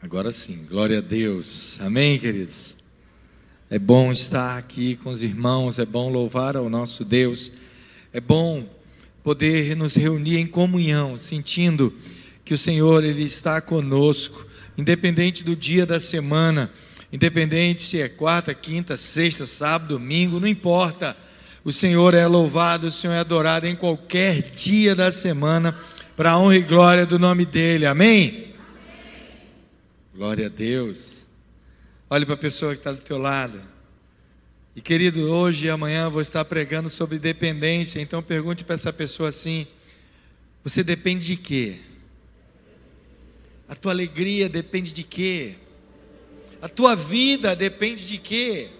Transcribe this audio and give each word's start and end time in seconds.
Agora 0.00 0.30
sim, 0.30 0.64
glória 0.68 0.98
a 0.98 1.00
Deus. 1.00 1.76
Amém, 1.80 2.20
queridos? 2.20 2.76
É 3.68 3.80
bom 3.80 4.12
estar 4.12 4.56
aqui 4.56 4.94
com 4.94 5.10
os 5.10 5.24
irmãos, 5.24 5.76
é 5.80 5.84
bom 5.84 6.08
louvar 6.08 6.56
ao 6.56 6.70
nosso 6.70 7.04
Deus, 7.04 7.50
é 8.12 8.20
bom 8.20 8.64
poder 9.24 9.76
nos 9.76 9.96
reunir 9.96 10.38
em 10.38 10.46
comunhão, 10.46 11.18
sentindo 11.18 11.92
que 12.44 12.54
o 12.54 12.58
Senhor 12.58 13.02
ele 13.02 13.24
está 13.24 13.60
conosco, 13.60 14.46
independente 14.78 15.42
do 15.42 15.56
dia 15.56 15.84
da 15.84 15.98
semana, 15.98 16.70
independente 17.12 17.82
se 17.82 18.00
é 18.00 18.08
quarta, 18.08 18.54
quinta, 18.54 18.96
sexta, 18.96 19.46
sábado, 19.46 19.98
domingo, 19.98 20.38
não 20.38 20.46
importa. 20.46 21.16
O 21.64 21.72
Senhor 21.72 22.14
é 22.14 22.24
louvado, 22.24 22.86
o 22.86 22.92
Senhor 22.92 23.14
é 23.14 23.18
adorado 23.18 23.66
em 23.66 23.74
qualquer 23.74 24.52
dia 24.52 24.94
da 24.94 25.10
semana, 25.10 25.76
para 26.16 26.30
a 26.30 26.38
honra 26.38 26.56
e 26.56 26.62
glória 26.62 27.04
do 27.04 27.18
nome 27.18 27.44
dEle. 27.44 27.84
Amém? 27.84 28.47
Glória 30.18 30.46
a 30.46 30.48
Deus. 30.48 31.28
Olhe 32.10 32.26
para 32.26 32.34
a 32.34 32.38
pessoa 32.38 32.72
que 32.74 32.80
está 32.80 32.90
do 32.90 33.00
teu 33.00 33.16
lado. 33.16 33.62
E 34.74 34.80
querido, 34.80 35.30
hoje 35.30 35.66
e 35.66 35.70
amanhã 35.70 36.10
vou 36.10 36.20
estar 36.20 36.44
pregando 36.44 36.90
sobre 36.90 37.20
dependência. 37.20 38.00
Então 38.00 38.20
pergunte 38.20 38.64
para 38.64 38.74
essa 38.74 38.92
pessoa 38.92 39.28
assim: 39.28 39.64
Você 40.64 40.82
depende 40.82 41.24
de 41.24 41.36
quê? 41.36 41.76
A 43.68 43.76
tua 43.76 43.92
alegria 43.92 44.48
depende 44.48 44.92
de 44.92 45.04
quê? 45.04 45.54
A 46.60 46.68
tua 46.68 46.96
vida 46.96 47.54
depende 47.54 48.04
de 48.04 48.18
quê? 48.18 48.70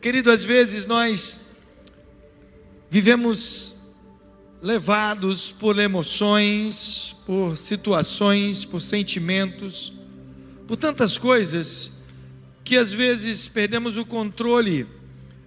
Querido, 0.00 0.30
às 0.30 0.44
vezes 0.44 0.86
nós 0.86 1.40
vivemos 2.88 3.74
levados 4.62 5.50
por 5.50 5.78
emoções, 5.78 7.16
por 7.24 7.56
situações, 7.56 8.64
por 8.64 8.80
sentimentos, 8.80 9.92
por 10.66 10.76
tantas 10.76 11.16
coisas, 11.16 11.90
que 12.62 12.76
às 12.76 12.92
vezes 12.92 13.48
perdemos 13.48 13.96
o 13.96 14.04
controle 14.04 14.86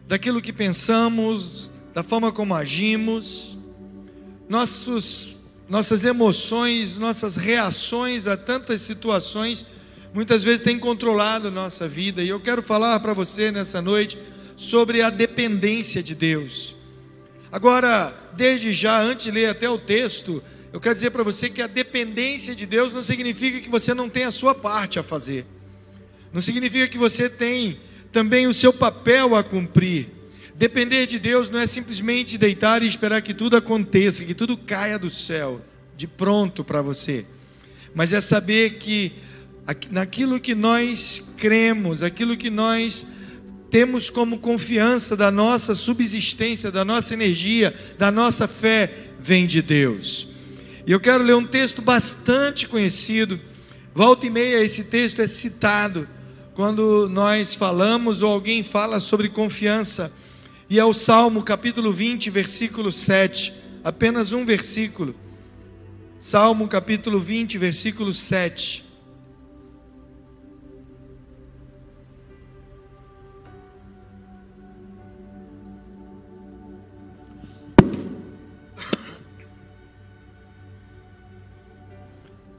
daquilo 0.07 0.41
que 0.41 0.51
pensamos, 0.51 1.69
da 1.93 2.01
forma 2.01 2.31
como 2.31 2.55
agimos, 2.55 3.57
nossos, 4.49 5.37
nossas 5.69 6.03
emoções, 6.03 6.97
nossas 6.97 7.35
reações 7.35 8.27
a 8.27 8.35
tantas 8.35 8.81
situações, 8.81 9.65
muitas 10.13 10.43
vezes 10.43 10.61
têm 10.61 10.77
controlado 10.77 11.51
nossa 11.51 11.87
vida. 11.87 12.23
E 12.23 12.29
eu 12.29 12.39
quero 12.39 12.61
falar 12.61 12.99
para 12.99 13.13
você 13.13 13.51
nessa 13.51 13.81
noite 13.81 14.17
sobre 14.57 15.01
a 15.01 15.09
dependência 15.09 16.01
de 16.03 16.15
Deus. 16.15 16.75
Agora, 17.53 18.11
desde 18.35 18.71
já, 18.71 18.99
antes 18.99 19.25
de 19.25 19.29
ler 19.29 19.45
até 19.45 19.69
o 19.69 19.77
texto, 19.77 20.43
eu 20.73 20.79
quero 20.79 20.95
dizer 20.95 21.11
para 21.11 21.21
você 21.21 21.51
que 21.51 21.61
a 21.61 21.67
dependência 21.67 22.55
de 22.55 22.65
Deus 22.65 22.91
não 22.91 23.03
significa 23.03 23.59
que 23.59 23.69
você 23.69 23.93
não 23.93 24.09
tem 24.09 24.23
a 24.23 24.31
sua 24.31 24.55
parte 24.55 24.97
a 24.97 25.03
fazer. 25.03 25.45
Não 26.33 26.41
significa 26.41 26.87
que 26.87 26.97
você 26.97 27.29
tem 27.29 27.79
também 28.11 28.47
o 28.47 28.55
seu 28.55 28.73
papel 28.73 29.35
a 29.35 29.43
cumprir. 29.43 30.09
Depender 30.55 31.05
de 31.05 31.19
Deus 31.19 31.51
não 31.51 31.59
é 31.59 31.67
simplesmente 31.67 32.39
deitar 32.39 32.81
e 32.81 32.87
esperar 32.87 33.21
que 33.21 33.35
tudo 33.35 33.55
aconteça, 33.55 34.25
que 34.25 34.33
tudo 34.33 34.57
caia 34.57 34.97
do 34.97 35.11
céu, 35.11 35.61
de 35.95 36.07
pronto 36.07 36.63
para 36.63 36.81
você. 36.81 37.23
Mas 37.93 38.11
é 38.11 38.19
saber 38.19 38.79
que 38.79 39.13
naquilo 39.91 40.39
que 40.39 40.55
nós 40.55 41.23
cremos, 41.37 42.01
aquilo 42.01 42.35
que 42.35 42.49
nós 42.49 43.05
temos 43.73 44.11
como 44.11 44.37
confiança 44.37 45.17
da 45.17 45.31
nossa 45.31 45.73
subsistência, 45.73 46.69
da 46.69 46.85
nossa 46.85 47.15
energia, 47.15 47.73
da 47.97 48.11
nossa 48.11 48.47
fé, 48.47 49.07
vem 49.19 49.47
de 49.47 49.63
Deus. 49.63 50.27
E 50.85 50.91
eu 50.91 50.99
quero 50.99 51.23
ler 51.23 51.35
um 51.35 51.47
texto 51.47 51.81
bastante 51.81 52.67
conhecido. 52.67 53.41
Volta 53.91 54.27
e 54.27 54.29
meia 54.29 54.63
esse 54.63 54.83
texto 54.83 55.23
é 55.23 55.27
citado 55.27 56.07
quando 56.53 57.09
nós 57.09 57.55
falamos 57.55 58.21
ou 58.21 58.31
alguém 58.31 58.61
fala 58.61 58.99
sobre 58.99 59.27
confiança. 59.27 60.13
E 60.69 60.79
é 60.79 60.85
o 60.85 60.93
Salmo 60.93 61.41
capítulo 61.41 61.91
20, 61.91 62.29
versículo 62.29 62.91
7. 62.91 63.51
Apenas 63.83 64.33
um 64.33 64.45
versículo. 64.45 65.15
Salmo 66.19 66.67
capítulo 66.67 67.19
20, 67.19 67.57
versículo 67.57 68.13
7. 68.13 68.85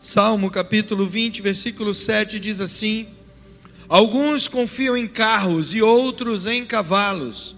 Salmo 0.04 0.50
capítulo 0.50 1.06
20, 1.06 1.40
versículo 1.40 1.94
7 1.94 2.38
diz 2.38 2.60
assim: 2.60 3.06
Alguns 3.88 4.46
confiam 4.46 4.94
em 4.94 5.06
carros 5.06 5.74
e 5.74 5.80
outros 5.80 6.46
em 6.46 6.66
cavalos, 6.66 7.56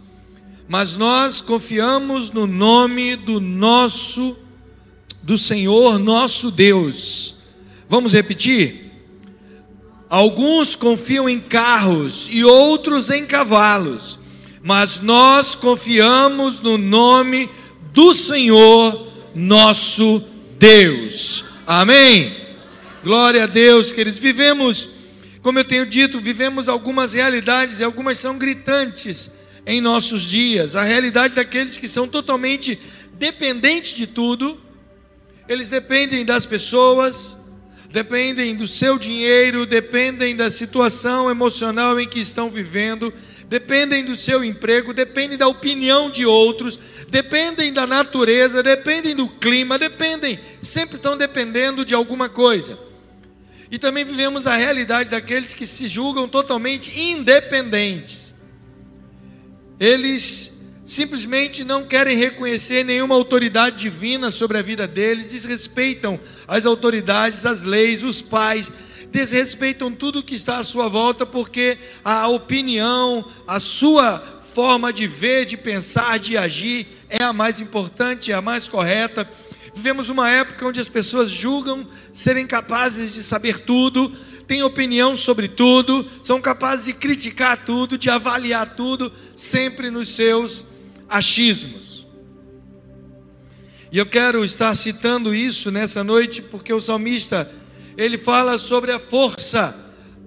mas 0.68 0.96
nós 0.96 1.40
confiamos 1.40 2.30
no 2.30 2.46
nome 2.46 3.16
do 3.16 3.40
nosso 3.40 4.36
do 5.20 5.36
Senhor 5.36 5.98
nosso 5.98 6.52
Deus. 6.52 7.34
Vamos 7.88 8.12
repetir? 8.12 8.92
Alguns 10.08 10.76
confiam 10.76 11.28
em 11.28 11.40
carros 11.40 12.28
e 12.30 12.44
outros 12.44 13.10
em 13.10 13.26
cavalos, 13.26 14.20
mas 14.62 15.00
nós 15.00 15.56
confiamos 15.56 16.60
no 16.60 16.78
nome 16.78 17.50
do 17.92 18.14
Senhor 18.14 19.08
nosso 19.34 20.22
Deus. 20.60 21.45
Amém? 21.66 22.46
Glória 23.02 23.42
a 23.42 23.46
Deus, 23.46 23.90
queridos. 23.90 24.20
Vivemos, 24.20 24.88
como 25.42 25.58
eu 25.58 25.64
tenho 25.64 25.84
dito, 25.84 26.20
vivemos 26.20 26.68
algumas 26.68 27.12
realidades 27.12 27.80
e 27.80 27.84
algumas 27.84 28.18
são 28.18 28.38
gritantes 28.38 29.28
em 29.66 29.80
nossos 29.80 30.22
dias. 30.22 30.76
A 30.76 30.84
realidade 30.84 31.34
daqueles 31.34 31.76
que 31.76 31.88
são 31.88 32.06
totalmente 32.06 32.78
dependentes 33.14 33.94
de 33.94 34.06
tudo, 34.06 34.60
eles 35.48 35.68
dependem 35.68 36.24
das 36.24 36.46
pessoas, 36.46 37.36
dependem 37.90 38.54
do 38.54 38.68
seu 38.68 38.96
dinheiro, 38.96 39.66
dependem 39.66 40.36
da 40.36 40.52
situação 40.52 41.28
emocional 41.28 41.98
em 41.98 42.06
que 42.06 42.20
estão 42.20 42.48
vivendo, 42.48 43.12
dependem 43.48 44.04
do 44.04 44.14
seu 44.14 44.44
emprego, 44.44 44.94
dependem 44.94 45.36
da 45.36 45.48
opinião 45.48 46.10
de 46.10 46.24
outros, 46.24 46.78
dependem 47.08 47.72
da 47.72 47.86
natureza, 47.86 48.62
dependem 48.62 49.14
do 49.14 49.28
clima, 49.28 49.78
dependem, 49.78 50.40
sempre 50.60 50.96
estão 50.96 51.16
dependendo 51.16 51.84
de 51.84 51.94
alguma 51.94 52.28
coisa. 52.28 52.78
E 53.70 53.78
também 53.78 54.04
vivemos 54.04 54.46
a 54.46 54.56
realidade 54.56 55.10
daqueles 55.10 55.54
que 55.54 55.66
se 55.66 55.88
julgam 55.88 56.28
totalmente 56.28 56.98
independentes. 56.98 58.32
Eles 59.78 60.52
simplesmente 60.84 61.64
não 61.64 61.84
querem 61.84 62.16
reconhecer 62.16 62.84
nenhuma 62.84 63.16
autoridade 63.16 63.76
divina 63.76 64.30
sobre 64.30 64.56
a 64.56 64.62
vida 64.62 64.86
deles, 64.86 65.28
desrespeitam 65.28 66.18
as 66.46 66.64
autoridades, 66.64 67.44
as 67.44 67.64
leis, 67.64 68.04
os 68.04 68.22
pais, 68.22 68.70
desrespeitam 69.10 69.90
tudo 69.90 70.22
que 70.22 70.36
está 70.36 70.58
à 70.58 70.64
sua 70.64 70.88
volta, 70.88 71.26
porque 71.26 71.78
a 72.04 72.28
opinião, 72.28 73.28
a 73.46 73.58
sua 73.58 74.35
forma 74.56 74.90
de 74.90 75.06
ver, 75.06 75.44
de 75.44 75.54
pensar, 75.54 76.18
de 76.18 76.34
agir 76.34 76.86
é 77.10 77.22
a 77.22 77.30
mais 77.30 77.60
importante, 77.60 78.32
é 78.32 78.34
a 78.34 78.40
mais 78.40 78.66
correta. 78.66 79.28
Vivemos 79.74 80.08
uma 80.08 80.30
época 80.30 80.64
onde 80.64 80.80
as 80.80 80.88
pessoas 80.88 81.28
julgam 81.28 81.86
serem 82.10 82.46
capazes 82.46 83.12
de 83.12 83.22
saber 83.22 83.58
tudo, 83.66 84.16
têm 84.46 84.62
opinião 84.62 85.14
sobre 85.14 85.46
tudo, 85.46 86.10
são 86.22 86.40
capazes 86.40 86.86
de 86.86 86.94
criticar 86.94 87.66
tudo, 87.66 87.98
de 87.98 88.08
avaliar 88.08 88.74
tudo, 88.74 89.12
sempre 89.36 89.90
nos 89.90 90.08
seus 90.08 90.64
achismos. 91.06 92.06
E 93.92 93.98
eu 93.98 94.06
quero 94.06 94.42
estar 94.42 94.74
citando 94.74 95.34
isso 95.34 95.70
nessa 95.70 96.02
noite 96.02 96.40
porque 96.40 96.72
o 96.72 96.80
salmista, 96.80 97.52
ele 97.94 98.16
fala 98.16 98.56
sobre 98.56 98.90
a 98.90 98.98
força 98.98 99.76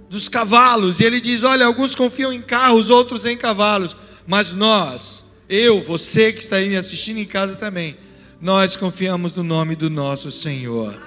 dos 0.07 0.29
cavalos, 0.29 0.99
e 0.99 1.03
ele 1.03 1.19
diz: 1.19 1.41
"Olha, 1.43 1.65
alguns 1.65 1.95
confiam 1.95 2.31
em 2.31 2.43
carros, 2.43 2.91
outros 2.91 3.25
em 3.25 3.35
cavalos, 3.35 3.95
mas 4.29 4.53
nós 4.53 5.25
eu, 5.49 5.81
você 5.81 6.31
que 6.31 6.43
está 6.43 6.57
aí 6.57 6.69
me 6.69 6.77
assistindo 6.77 7.17
em 7.17 7.25
casa 7.25 7.55
também, 7.55 7.97
nós 8.39 8.77
confiamos 8.77 9.35
no 9.35 9.43
nome 9.43 9.75
do 9.75 9.89
nosso 9.89 10.29
Senhor. 10.29 11.01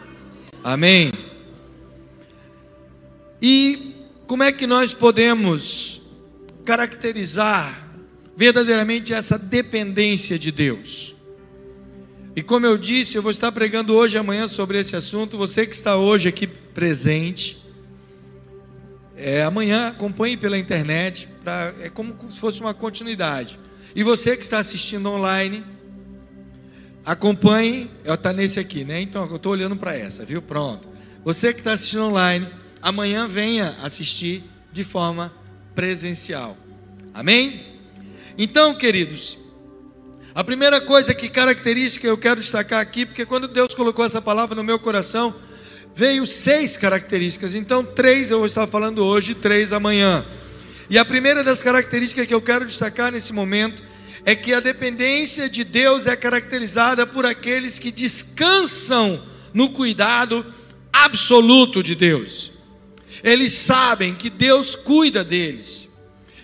Amém? 0.64 1.12
E 3.40 3.94
como 4.26 4.42
é 4.42 4.50
que 4.50 4.66
nós 4.66 4.92
podemos 4.92 6.02
caracterizar 6.64 7.88
verdadeiramente 8.36 9.14
essa 9.14 9.38
dependência 9.38 10.36
de 10.36 10.50
Deus? 10.50 11.14
E 12.34 12.42
como 12.42 12.66
eu 12.66 12.76
disse, 12.76 13.16
eu 13.16 13.22
vou 13.22 13.30
estar 13.30 13.52
pregando 13.52 13.94
hoje 13.94 14.16
e 14.16 14.18
amanhã 14.18 14.48
sobre 14.48 14.80
esse 14.80 14.96
assunto. 14.96 15.38
Você 15.38 15.64
que 15.64 15.76
está 15.76 15.96
hoje 15.96 16.28
aqui 16.28 16.48
presente, 16.48 17.61
é, 19.22 19.44
amanhã 19.44 19.88
acompanhe 19.88 20.36
pela 20.36 20.58
internet, 20.58 21.28
pra, 21.44 21.72
é 21.80 21.88
como 21.88 22.16
se 22.28 22.40
fosse 22.40 22.60
uma 22.60 22.74
continuidade. 22.74 23.58
E 23.94 24.02
você 24.02 24.36
que 24.36 24.42
está 24.42 24.58
assistindo 24.58 25.08
online, 25.08 25.64
acompanhe, 27.04 27.88
está 28.04 28.32
nesse 28.32 28.58
aqui, 28.58 28.84
né? 28.84 29.00
Então 29.00 29.24
eu 29.28 29.36
estou 29.36 29.52
olhando 29.52 29.76
para 29.76 29.96
essa, 29.96 30.24
viu? 30.24 30.42
Pronto. 30.42 30.88
Você 31.24 31.52
que 31.52 31.60
está 31.60 31.72
assistindo 31.72 32.02
online, 32.02 32.48
amanhã 32.80 33.28
venha 33.28 33.76
assistir 33.80 34.42
de 34.72 34.82
forma 34.82 35.32
presencial. 35.72 36.56
Amém? 37.14 37.78
Então, 38.36 38.74
queridos, 38.74 39.38
a 40.34 40.42
primeira 40.42 40.80
coisa 40.80 41.14
que 41.14 41.28
característica 41.28 42.08
eu 42.08 42.18
quero 42.18 42.40
destacar 42.40 42.80
aqui, 42.80 43.06
porque 43.06 43.24
quando 43.24 43.46
Deus 43.46 43.72
colocou 43.72 44.04
essa 44.04 44.20
palavra 44.20 44.56
no 44.56 44.64
meu 44.64 44.80
coração, 44.80 45.32
veio 45.94 46.26
seis 46.26 46.76
características. 46.76 47.54
Então, 47.54 47.84
três 47.84 48.30
eu 48.30 48.38
vou 48.38 48.46
estar 48.46 48.66
falando 48.66 49.04
hoje, 49.04 49.34
três 49.34 49.72
amanhã. 49.72 50.24
E 50.88 50.98
a 50.98 51.04
primeira 51.04 51.42
das 51.42 51.62
características 51.62 52.26
que 52.26 52.34
eu 52.34 52.42
quero 52.42 52.66
destacar 52.66 53.12
nesse 53.12 53.32
momento 53.32 53.82
é 54.24 54.34
que 54.34 54.54
a 54.54 54.60
dependência 54.60 55.48
de 55.48 55.64
Deus 55.64 56.06
é 56.06 56.14
caracterizada 56.14 57.06
por 57.06 57.26
aqueles 57.26 57.78
que 57.78 57.90
descansam 57.90 59.22
no 59.52 59.70
cuidado 59.70 60.44
absoluto 60.92 61.82
de 61.82 61.94
Deus. 61.94 62.52
Eles 63.22 63.52
sabem 63.52 64.14
que 64.14 64.30
Deus 64.30 64.74
cuida 64.74 65.24
deles, 65.24 65.88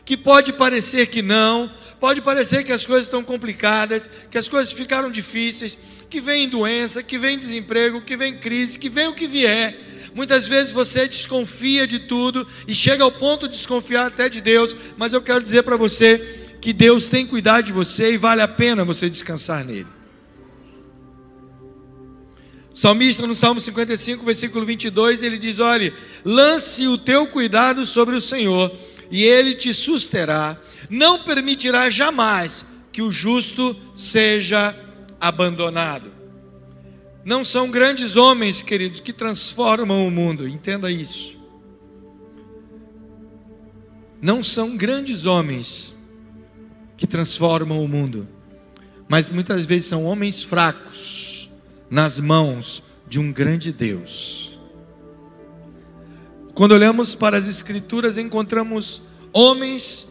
que 0.05 0.17
pode 0.17 0.53
parecer 0.53 1.06
que 1.06 1.23
não, 1.23 1.71
pode 2.01 2.21
parecer 2.21 2.65
que 2.65 2.73
as 2.73 2.87
coisas 2.87 3.06
estão 3.06 3.23
complicadas, 3.23 4.09
que 4.31 4.39
as 4.39 4.49
coisas 4.49 4.73
ficaram 4.73 5.11
difíceis, 5.11 5.77
que 6.08 6.20
vem 6.20 6.49
doença, 6.49 7.02
que 7.02 7.19
vem 7.19 7.38
desemprego, 7.38 8.00
que 8.00 8.16
vem 8.16 8.38
crise, 8.38 8.78
que 8.78 8.88
vem 8.88 9.08
o 9.08 9.14
que 9.14 9.26
vier. 9.26 10.10
Muitas 10.14 10.49
vezes 10.49 10.72
você 10.72 11.06
desconfia 11.06 11.87
de 11.87 11.99
tudo 12.00 12.46
e 12.66 12.75
chega 12.75 13.05
ao 13.05 13.12
ponto 13.12 13.46
de 13.46 13.56
desconfiar 13.56 14.06
até 14.06 14.28
de 14.28 14.40
Deus, 14.40 14.75
mas 14.96 15.12
eu 15.12 15.20
quero 15.20 15.44
dizer 15.44 15.62
para 15.62 15.76
você 15.76 16.44
que 16.60 16.72
Deus 16.72 17.08
tem 17.08 17.26
cuidado 17.26 17.66
de 17.66 17.72
você 17.72 18.12
e 18.12 18.16
vale 18.16 18.40
a 18.40 18.49
pena 18.49 18.84
você 18.84 19.08
descansar 19.08 19.64
nele. 19.64 19.87
Salmista 22.72 23.26
no 23.26 23.34
Salmo 23.34 23.60
55, 23.60 24.25
versículo 24.25 24.64
22, 24.64 25.22
ele 25.22 25.37
diz: 25.37 25.58
Olhe, 25.58 25.93
lance 26.25 26.87
o 26.87 26.96
teu 26.96 27.26
cuidado 27.26 27.84
sobre 27.84 28.14
o 28.14 28.20
Senhor, 28.20 28.72
e 29.10 29.25
ele 29.25 29.55
te 29.55 29.75
susterá, 29.75 30.56
não 30.88 31.19
permitirá 31.25 31.90
jamais 31.90 32.64
que 32.93 33.02
o 33.02 33.10
justo 33.10 33.76
seja 33.94 34.75
abandonado. 35.20 36.12
Não 37.25 37.44
são 37.44 37.70
grandes 37.70 38.17
homens, 38.17 38.62
queridos, 38.62 39.00
que 39.00 39.12
transformam 39.12 40.06
o 40.06 40.11
mundo, 40.11 40.49
entenda 40.49 40.91
isso. 40.91 41.37
Não 44.20 44.43
são 44.43 44.76
grandes 44.76 45.26
homens 45.26 45.94
que 46.97 47.06
transformam 47.06 47.85
o 47.85 47.88
mundo, 47.88 48.26
mas 49.09 49.31
muitas 49.31 49.65
vezes 49.65 49.88
são 49.88 50.05
homens 50.05 50.43
fracos 50.43 51.50
nas 51.91 52.19
mãos 52.19 52.82
de 53.06 53.19
um 53.19 53.32
grande 53.32 53.73
Deus. 53.73 54.59
Quando 56.55 56.73
olhamos 56.73 57.15
para 57.15 57.37
as 57.37 57.47
Escrituras, 57.47 58.19
encontramos 58.19 59.00
homens 59.32 60.09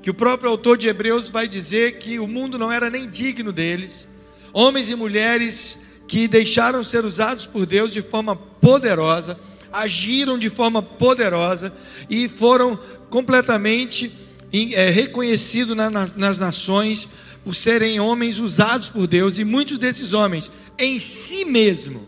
que 0.00 0.10
o 0.10 0.14
próprio 0.14 0.50
autor 0.50 0.78
de 0.78 0.86
Hebreus 0.86 1.28
vai 1.28 1.48
dizer 1.48 1.98
que 1.98 2.20
o 2.20 2.26
mundo 2.26 2.56
não 2.56 2.70
era 2.70 2.88
nem 2.88 3.10
digno 3.10 3.52
deles, 3.52 4.08
homens 4.52 4.88
e 4.88 4.94
mulheres 4.94 5.78
que 6.06 6.26
deixaram 6.26 6.82
ser 6.82 7.04
usados 7.04 7.46
por 7.46 7.66
Deus 7.66 7.92
de 7.92 8.02
forma 8.02 8.34
poderosa, 8.34 9.38
agiram 9.72 10.38
de 10.38 10.48
forma 10.48 10.82
poderosa 10.82 11.72
e 12.08 12.28
foram 12.28 12.78
completamente 13.10 14.12
é, 14.52 14.88
reconhecido 14.88 15.74
na, 15.74 15.90
nas, 15.90 16.14
nas 16.14 16.38
nações 16.38 17.08
por 17.44 17.54
serem 17.54 18.00
homens 18.00 18.38
usados 18.38 18.90
por 18.90 19.06
Deus, 19.06 19.38
e 19.38 19.44
muitos 19.44 19.78
desses 19.78 20.12
homens, 20.12 20.50
em 20.78 20.98
si 20.98 21.44
mesmo, 21.44 22.06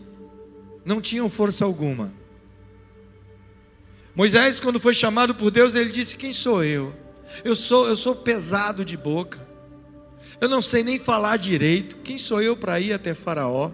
não 0.85 1.01
tinham 1.01 1.29
força 1.29 1.65
alguma. 1.65 2.13
Moisés, 4.15 4.59
quando 4.59 4.79
foi 4.79 4.93
chamado 4.93 5.33
por 5.33 5.49
Deus, 5.49 5.73
ele 5.73 5.89
disse: 5.89 6.17
Quem 6.17 6.33
sou 6.33 6.63
eu? 6.63 6.93
Eu 7.43 7.55
sou, 7.55 7.87
eu 7.87 7.95
sou 7.95 8.15
pesado 8.15 8.83
de 8.83 8.97
boca, 8.97 9.39
eu 10.41 10.49
não 10.49 10.59
sei 10.59 10.83
nem 10.83 10.97
falar 10.97 11.37
direito. 11.37 11.97
Quem 11.97 12.17
sou 12.17 12.41
eu 12.41 12.57
para 12.57 12.79
ir 12.79 12.91
até 12.91 13.13
Faraó? 13.13 13.69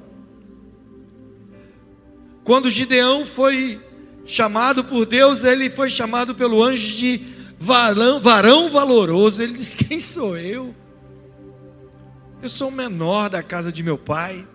Quando 2.44 2.70
Gideão 2.70 3.26
foi 3.26 3.82
chamado 4.26 4.84
por 4.84 5.06
Deus, 5.06 5.46
ele 5.46 5.72
foi 5.72 5.90
chamado 5.90 6.36
pelo 6.36 6.62
anjo 6.62 6.98
de 6.98 7.22
varão, 7.58 8.20
varão 8.20 8.70
valoroso. 8.70 9.42
Ele 9.42 9.54
diz: 9.54 9.74
Quem 9.74 9.98
sou 9.98 10.38
eu? 10.38 10.76
Eu 12.42 12.50
sou 12.50 12.68
o 12.68 12.72
menor 12.72 13.30
da 13.30 13.42
casa 13.42 13.72
de 13.72 13.82
meu 13.82 13.98
pai. 13.98 14.46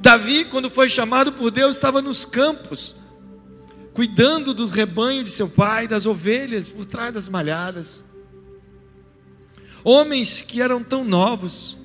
Davi, 0.00 0.44
quando 0.44 0.68
foi 0.68 0.88
chamado 0.88 1.32
por 1.32 1.52
Deus, 1.52 1.76
estava 1.76 2.02
nos 2.02 2.24
campos, 2.24 2.96
cuidando 3.94 4.52
do 4.52 4.66
rebanho 4.66 5.22
de 5.22 5.30
seu 5.30 5.48
pai, 5.48 5.86
das 5.86 6.06
ovelhas, 6.06 6.68
por 6.68 6.84
trás 6.84 7.14
das 7.14 7.28
malhadas. 7.28 8.04
Homens 9.84 10.40
que 10.40 10.62
eram 10.62 10.82
tão 10.82 11.04
novos. 11.04 11.76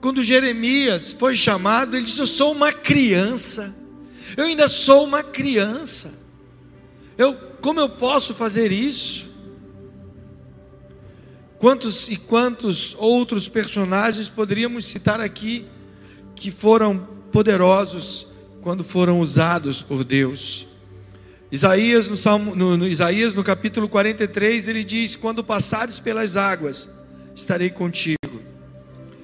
Quando 0.00 0.22
Jeremias 0.22 1.12
foi 1.12 1.34
chamado, 1.34 1.96
ele 1.96 2.04
disse: 2.04 2.20
Eu 2.20 2.26
sou 2.26 2.52
uma 2.52 2.72
criança. 2.72 3.74
Eu 4.36 4.44
ainda 4.44 4.68
sou 4.68 5.04
uma 5.04 5.22
criança. 5.22 6.12
Eu, 7.16 7.34
como 7.62 7.80
eu 7.80 7.88
posso 7.88 8.34
fazer 8.34 8.70
isso? 8.70 9.30
Quantos 11.58 12.08
e 12.08 12.16
quantos 12.16 12.94
outros 12.98 13.48
personagens 13.48 14.30
poderíamos 14.30 14.86
citar 14.86 15.20
aqui 15.20 15.66
que 16.34 16.50
foram 16.50 17.06
poderosos 17.30 18.26
quando 18.62 18.82
foram 18.84 19.20
usados 19.20 19.82
por 19.82 20.04
Deus? 20.04 20.66
Isaías 21.52 22.08
no, 22.08 22.16
Salmo, 22.16 22.54
no, 22.54 22.76
no 22.76 22.86
Isaías 22.86 23.34
no 23.34 23.42
capítulo 23.42 23.88
43 23.88 24.68
ele 24.68 24.84
diz: 24.84 25.16
Quando 25.16 25.42
passares 25.42 25.98
pelas 25.98 26.36
águas, 26.36 26.88
estarei 27.34 27.70
contigo, 27.70 28.16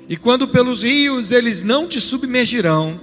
e 0.08 0.17
quando 0.17 0.49
pelos 0.49 0.82
rios 0.82 1.31
eles 1.31 1.62
não 1.62 1.88
te 1.88 2.00
submergirão, 2.00 3.00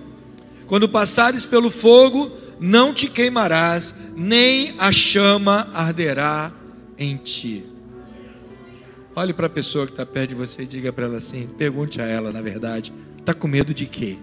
quando 0.66 0.88
passares 0.88 1.46
pelo 1.46 1.70
fogo, 1.70 2.32
não 2.60 2.94
te 2.94 3.08
queimarás, 3.08 3.94
nem 4.16 4.76
a 4.78 4.92
chama 4.92 5.70
arderá 5.74 6.52
em 6.98 7.18
ti. 7.18 7.66
Olhe 9.16 9.34
para 9.34 9.48
a 9.48 9.50
pessoa 9.50 9.86
que 9.86 9.92
está 9.92 10.06
perto 10.06 10.30
de 10.30 10.36
você 10.36 10.64
e 10.64 10.66
diga 10.66 10.92
para 10.92 11.06
ela 11.06 11.18
assim: 11.18 11.48
pergunte 11.48 12.02
a 12.02 12.06
ela, 12.06 12.32
na 12.32 12.42
verdade, 12.42 12.94
está 13.20 13.34
com 13.34 13.48
medo 13.48 13.74
de 13.74 13.86
quê? 13.86 14.18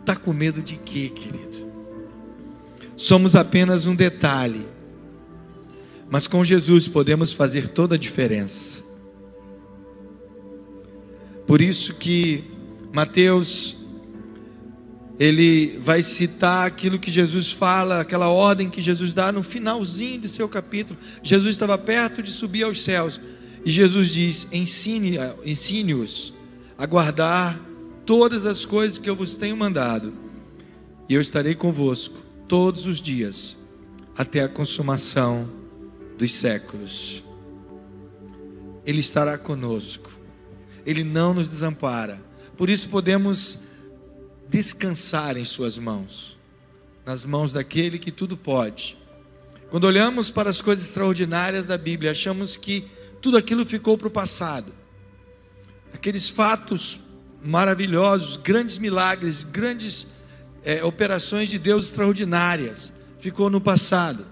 Está 0.00 0.16
com 0.16 0.32
medo 0.32 0.60
de 0.60 0.76
quê, 0.76 1.08
querido? 1.08 1.72
Somos 2.96 3.36
apenas 3.36 3.86
um 3.86 3.94
detalhe, 3.94 4.66
mas 6.10 6.26
com 6.26 6.44
Jesus 6.44 6.88
podemos 6.88 7.32
fazer 7.32 7.68
toda 7.68 7.94
a 7.94 7.98
diferença. 7.98 8.82
Por 11.46 11.60
isso 11.60 11.94
que 11.94 12.44
Mateus 12.92 13.76
ele 15.18 15.78
vai 15.78 16.02
citar 16.02 16.66
aquilo 16.66 16.98
que 16.98 17.10
Jesus 17.10 17.52
fala, 17.52 18.00
aquela 18.00 18.28
ordem 18.28 18.68
que 18.68 18.80
Jesus 18.80 19.14
dá 19.14 19.30
no 19.30 19.42
finalzinho 19.42 20.20
de 20.20 20.28
seu 20.28 20.48
capítulo. 20.48 20.98
Jesus 21.22 21.50
estava 21.50 21.78
perto 21.78 22.22
de 22.22 22.32
subir 22.32 22.64
aos 22.64 22.82
céus 22.82 23.20
e 23.64 23.70
Jesus 23.70 24.08
diz: 24.08 24.46
Ensine, 24.52 25.16
ensine-os 25.44 26.34
a 26.76 26.86
guardar 26.86 27.60
todas 28.04 28.44
as 28.44 28.64
coisas 28.64 28.98
que 28.98 29.08
eu 29.08 29.16
vos 29.16 29.34
tenho 29.34 29.56
mandado, 29.56 30.12
e 31.08 31.14
eu 31.14 31.20
estarei 31.20 31.54
convosco 31.54 32.20
todos 32.46 32.84
os 32.86 33.00
dias 33.00 33.56
até 34.16 34.42
a 34.42 34.48
consumação 34.48 35.48
dos 36.16 36.32
séculos. 36.32 37.24
Ele 38.84 39.00
estará 39.00 39.38
conosco. 39.38 40.10
Ele 40.84 41.02
não 41.02 41.34
nos 41.34 41.48
desampara. 41.48 42.20
Por 42.56 42.68
isso 42.68 42.88
podemos 42.88 43.58
descansar 44.48 45.36
em 45.36 45.44
Suas 45.44 45.78
mãos, 45.78 46.38
nas 47.04 47.24
mãos 47.24 47.52
daquele 47.52 47.98
que 47.98 48.12
tudo 48.12 48.36
pode. 48.36 48.96
Quando 49.70 49.84
olhamos 49.84 50.30
para 50.30 50.50
as 50.50 50.60
coisas 50.60 50.86
extraordinárias 50.86 51.66
da 51.66 51.76
Bíblia, 51.76 52.12
achamos 52.12 52.56
que 52.56 52.88
tudo 53.20 53.36
aquilo 53.36 53.64
ficou 53.66 53.98
para 53.98 54.08
o 54.08 54.10
passado. 54.10 54.72
Aqueles 55.92 56.28
fatos 56.28 57.00
maravilhosos, 57.42 58.36
grandes 58.36 58.78
milagres, 58.78 59.44
grandes 59.44 60.06
é, 60.62 60.84
operações 60.84 61.48
de 61.48 61.58
Deus 61.58 61.86
extraordinárias, 61.86 62.92
ficou 63.18 63.50
no 63.50 63.60
passado. 63.60 64.26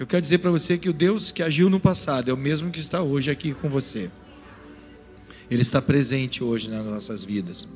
Eu 0.00 0.06
quero 0.06 0.22
dizer 0.22 0.38
para 0.38 0.50
você 0.50 0.78
que 0.78 0.88
o 0.88 0.94
Deus 0.94 1.30
que 1.30 1.42
agiu 1.42 1.68
no 1.68 1.78
passado 1.78 2.30
é 2.30 2.32
o 2.32 2.36
mesmo 2.36 2.70
que 2.70 2.80
está 2.80 3.02
hoje 3.02 3.30
aqui 3.30 3.52
com 3.52 3.68
você. 3.68 4.10
Ele 5.50 5.60
está 5.60 5.82
presente 5.82 6.42
hoje 6.42 6.70
nas 6.70 6.86
nossas 6.86 7.22
vidas. 7.22 7.68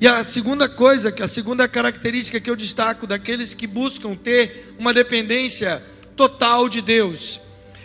E 0.00 0.08
a 0.08 0.24
segunda 0.24 0.68
coisa, 0.68 1.14
a 1.22 1.28
segunda 1.28 1.68
característica 1.68 2.40
que 2.40 2.50
eu 2.50 2.56
destaco 2.56 3.06
daqueles 3.06 3.54
que 3.54 3.64
buscam 3.64 4.16
ter 4.16 4.74
uma 4.76 4.92
dependência 4.92 5.80
total 6.16 6.68
de 6.68 6.82
Deus, 6.82 7.40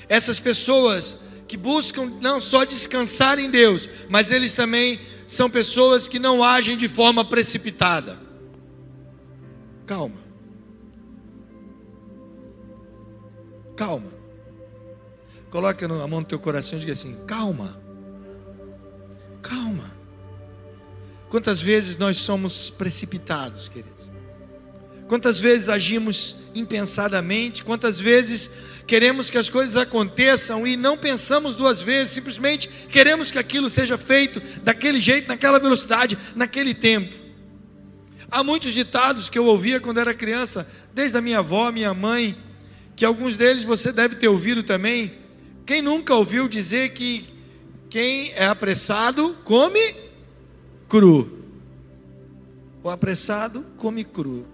essas 0.10 0.40
pessoas 0.40 1.16
que 1.48 1.56
buscam 1.56 2.12
não 2.20 2.42
só 2.42 2.64
descansar 2.64 3.38
em 3.38 3.48
Deus, 3.48 3.88
mas 4.10 4.32
eles 4.32 4.56
também 4.56 5.00
são 5.28 5.52
pessoas 5.52 6.08
que 6.08 6.18
não 6.18 6.44
agem 6.44 6.76
de 6.76 6.88
forma 6.88 7.24
precipitada. 7.24 8.18
calma. 9.86 10.23
Calma. 13.76 14.12
Coloca 15.50 15.86
a 15.86 16.08
mão 16.08 16.22
no 16.22 16.26
teu 16.26 16.40
coração 16.40 16.78
e 16.78 16.82
diga 16.82 16.94
assim: 16.94 17.16
calma. 17.28 17.80
Calma. 19.42 19.92
Quantas 21.30 21.62
vezes 21.62 21.98
nós 21.98 22.18
somos 22.18 22.70
precipitados, 22.70 23.68
queridos? 23.68 24.12
Quantas 25.08 25.40
vezes 25.40 25.70
agimos 25.70 26.36
impensadamente? 26.56 27.64
Quantas 27.64 28.00
vezes 28.00 28.50
queremos 28.88 29.30
que 29.30 29.38
as 29.38 29.50
coisas 29.50 29.76
aconteçam 29.76 30.66
e 30.66 30.78
não 30.78 30.98
pensamos 30.98 31.56
duas 31.56 31.82
vezes, 31.82 32.14
simplesmente 32.14 32.68
queremos 32.90 33.30
que 33.30 33.38
aquilo 33.38 33.70
seja 33.70 33.98
feito 33.98 34.42
daquele 34.64 35.02
jeito, 35.02 35.28
naquela 35.28 35.60
velocidade, 35.60 36.18
naquele 36.36 36.74
tempo? 36.74 37.16
Há 38.32 38.44
muitos 38.44 38.74
ditados 38.74 39.30
que 39.30 39.38
eu 39.38 39.46
ouvia 39.46 39.80
quando 39.80 40.00
era 40.00 40.14
criança, 40.16 40.68
desde 40.94 41.18
a 41.18 41.22
minha 41.22 41.40
avó, 41.40 41.72
minha 41.72 41.94
mãe, 41.94 42.36
que 42.96 43.06
alguns 43.06 43.38
deles 43.38 43.64
você 43.64 43.92
deve 43.92 44.16
ter 44.16 44.28
ouvido 44.28 44.64
também. 44.64 45.14
Quem 45.66 45.82
nunca 45.82 46.14
ouviu 46.14 46.48
dizer 46.48 46.90
que 46.90 47.26
quem 47.90 48.32
é 48.32 48.46
apressado 48.46 49.38
come 49.44 49.96
cru? 50.90 51.40
O 52.84 52.90
apressado 52.90 53.66
come 53.78 54.04
cru. 54.04 54.46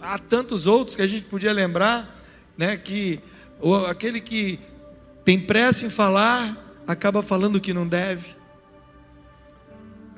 Há 0.00 0.18
tantos 0.18 0.66
outros 0.66 0.96
que 0.96 1.02
a 1.02 1.06
gente 1.06 1.26
podia 1.26 1.52
lembrar, 1.52 2.24
né, 2.56 2.76
que 2.76 3.20
aquele 3.88 4.20
que 4.20 4.58
tem 5.24 5.38
pressa 5.38 5.86
em 5.86 5.90
falar 5.90 6.82
acaba 6.86 7.22
falando 7.22 7.56
o 7.56 7.60
que 7.60 7.72
não 7.72 7.86
deve, 7.86 8.34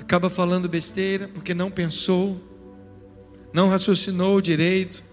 acaba 0.01 0.31
falando 0.31 0.69
besteira 0.69 1.29
porque 1.29 1.53
não 1.53 1.71
pensou, 1.71 2.41
não 3.53 3.69
raciocinou 3.69 4.41
direito 4.41 5.05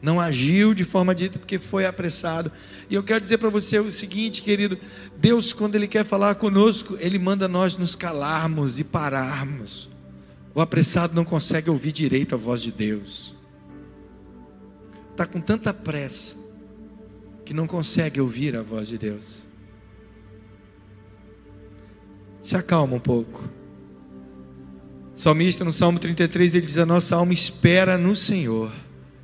não 0.00 0.20
agiu 0.20 0.74
de 0.74 0.84
forma 0.84 1.14
dita 1.14 1.38
porque 1.38 1.58
foi 1.58 1.86
apressado. 1.86 2.52
E 2.88 2.94
eu 2.94 3.02
quero 3.02 3.20
dizer 3.20 3.38
para 3.38 3.48
você 3.48 3.78
o 3.78 3.90
seguinte, 3.90 4.42
querido: 4.42 4.78
Deus, 5.16 5.52
quando 5.52 5.74
Ele 5.74 5.88
quer 5.88 6.04
falar 6.04 6.34
conosco, 6.34 6.96
Ele 7.00 7.18
manda 7.18 7.48
nós 7.48 7.76
nos 7.76 7.96
calarmos 7.96 8.78
e 8.78 8.84
pararmos. 8.84 9.88
O 10.54 10.60
apressado 10.60 11.14
não 11.14 11.24
consegue 11.24 11.68
ouvir 11.68 11.92
direito 11.92 12.34
a 12.34 12.38
voz 12.38 12.62
de 12.62 12.72
Deus, 12.72 13.34
está 15.10 15.26
com 15.26 15.40
tanta 15.40 15.74
pressa 15.74 16.34
que 17.44 17.52
não 17.52 17.66
consegue 17.66 18.20
ouvir 18.20 18.56
a 18.56 18.62
voz 18.62 18.88
de 18.88 18.98
Deus. 18.98 19.44
Se 22.40 22.56
acalma 22.56 22.96
um 22.96 23.00
pouco. 23.00 23.44
Salmista 25.16 25.64
no 25.64 25.72
Salmo 25.72 25.98
33 25.98 26.54
ele 26.54 26.66
diz: 26.66 26.78
A 26.78 26.86
nossa 26.86 27.16
alma 27.16 27.32
espera 27.32 27.98
no 27.98 28.14
Senhor 28.14 28.72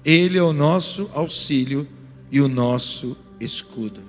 ele 0.04 0.38
é 0.38 0.42
o 0.42 0.52
nosso 0.52 1.11
auxílio 1.14 1.87
e 2.30 2.40
o 2.40 2.49
nosso 2.49 3.16
escudo. 3.40 4.00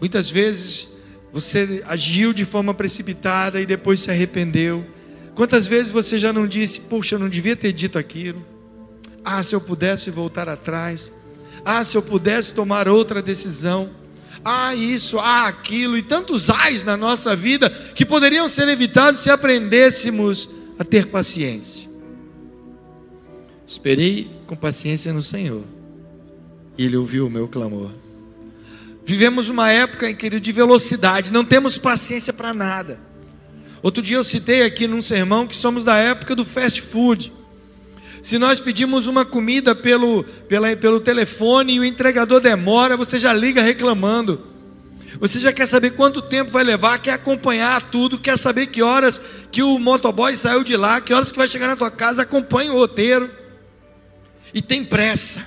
Muitas 0.00 0.28
vezes 0.28 0.88
você 1.32 1.82
agiu 1.86 2.32
de 2.32 2.44
forma 2.44 2.74
precipitada 2.74 3.60
e 3.60 3.66
depois 3.66 4.00
se 4.00 4.10
arrependeu. 4.10 4.84
Quantas 5.34 5.66
vezes 5.66 5.90
você 5.90 6.18
já 6.18 6.32
não 6.32 6.46
disse, 6.46 6.80
puxa, 6.80 7.16
eu 7.16 7.18
não 7.18 7.28
devia 7.28 7.56
ter 7.56 7.72
dito 7.72 7.98
aquilo? 7.98 8.44
Ah, 9.24 9.42
se 9.42 9.54
eu 9.54 9.60
pudesse 9.60 10.10
voltar 10.10 10.48
atrás. 10.48 11.10
Ah, 11.64 11.82
se 11.82 11.96
eu 11.96 12.02
pudesse 12.02 12.54
tomar 12.54 12.88
outra 12.88 13.22
decisão. 13.22 13.90
Ah, 14.44 14.74
isso, 14.74 15.18
ah, 15.18 15.48
aquilo, 15.48 15.96
e 15.96 16.02
tantos 16.02 16.50
ais 16.50 16.84
na 16.84 16.96
nossa 16.96 17.34
vida 17.34 17.70
que 17.70 18.04
poderiam 18.04 18.48
ser 18.48 18.68
evitados 18.68 19.20
se 19.20 19.30
aprendêssemos 19.30 20.48
a 20.78 20.84
ter 20.84 21.06
paciência. 21.06 21.88
Esperei 23.66 24.30
com 24.46 24.54
paciência 24.54 25.12
no 25.12 25.22
Senhor, 25.22 25.62
e 26.76 26.84
Ele 26.84 26.96
ouviu 26.96 27.26
o 27.26 27.30
meu 27.30 27.48
clamor. 27.48 27.90
Vivemos 29.06 29.48
uma 29.48 29.70
época, 29.70 30.12
querido, 30.12 30.40
de 30.40 30.52
velocidade, 30.52 31.32
não 31.32 31.44
temos 31.44 31.78
paciência 31.78 32.32
para 32.32 32.52
nada. 32.52 33.00
Outro 33.82 34.02
dia 34.02 34.16
eu 34.16 34.24
citei 34.24 34.62
aqui 34.62 34.86
num 34.86 35.02
sermão 35.02 35.46
que 35.46 35.56
somos 35.56 35.84
da 35.84 35.96
época 35.96 36.34
do 36.34 36.44
fast 36.44 36.80
food. 36.80 37.32
Se 38.22 38.38
nós 38.38 38.60
pedimos 38.60 39.06
uma 39.06 39.24
comida 39.24 39.74
pelo, 39.74 40.24
pela, 40.48 40.74
pelo 40.74 41.00
telefone 41.00 41.74
e 41.74 41.80
o 41.80 41.84
entregador 41.84 42.40
demora, 42.40 42.96
você 42.96 43.18
já 43.18 43.32
liga 43.32 43.60
reclamando. 43.60 44.40
Você 45.20 45.38
já 45.38 45.52
quer 45.52 45.66
saber 45.66 45.90
quanto 45.92 46.22
tempo 46.22 46.50
vai 46.50 46.64
levar, 46.64 46.98
quer 46.98 47.12
acompanhar 47.12 47.90
tudo, 47.90 48.18
quer 48.18 48.38
saber 48.38 48.66
que 48.66 48.82
horas 48.82 49.20
que 49.52 49.62
o 49.62 49.78
motoboy 49.78 50.34
saiu 50.34 50.64
de 50.64 50.76
lá, 50.76 51.00
que 51.00 51.12
horas 51.12 51.30
que 51.30 51.38
vai 51.38 51.46
chegar 51.46 51.68
na 51.68 51.76
tua 51.76 51.90
casa, 51.90 52.22
acompanha 52.22 52.72
o 52.72 52.76
roteiro 52.76 53.30
e 54.54 54.62
tem 54.62 54.84
pressa. 54.84 55.44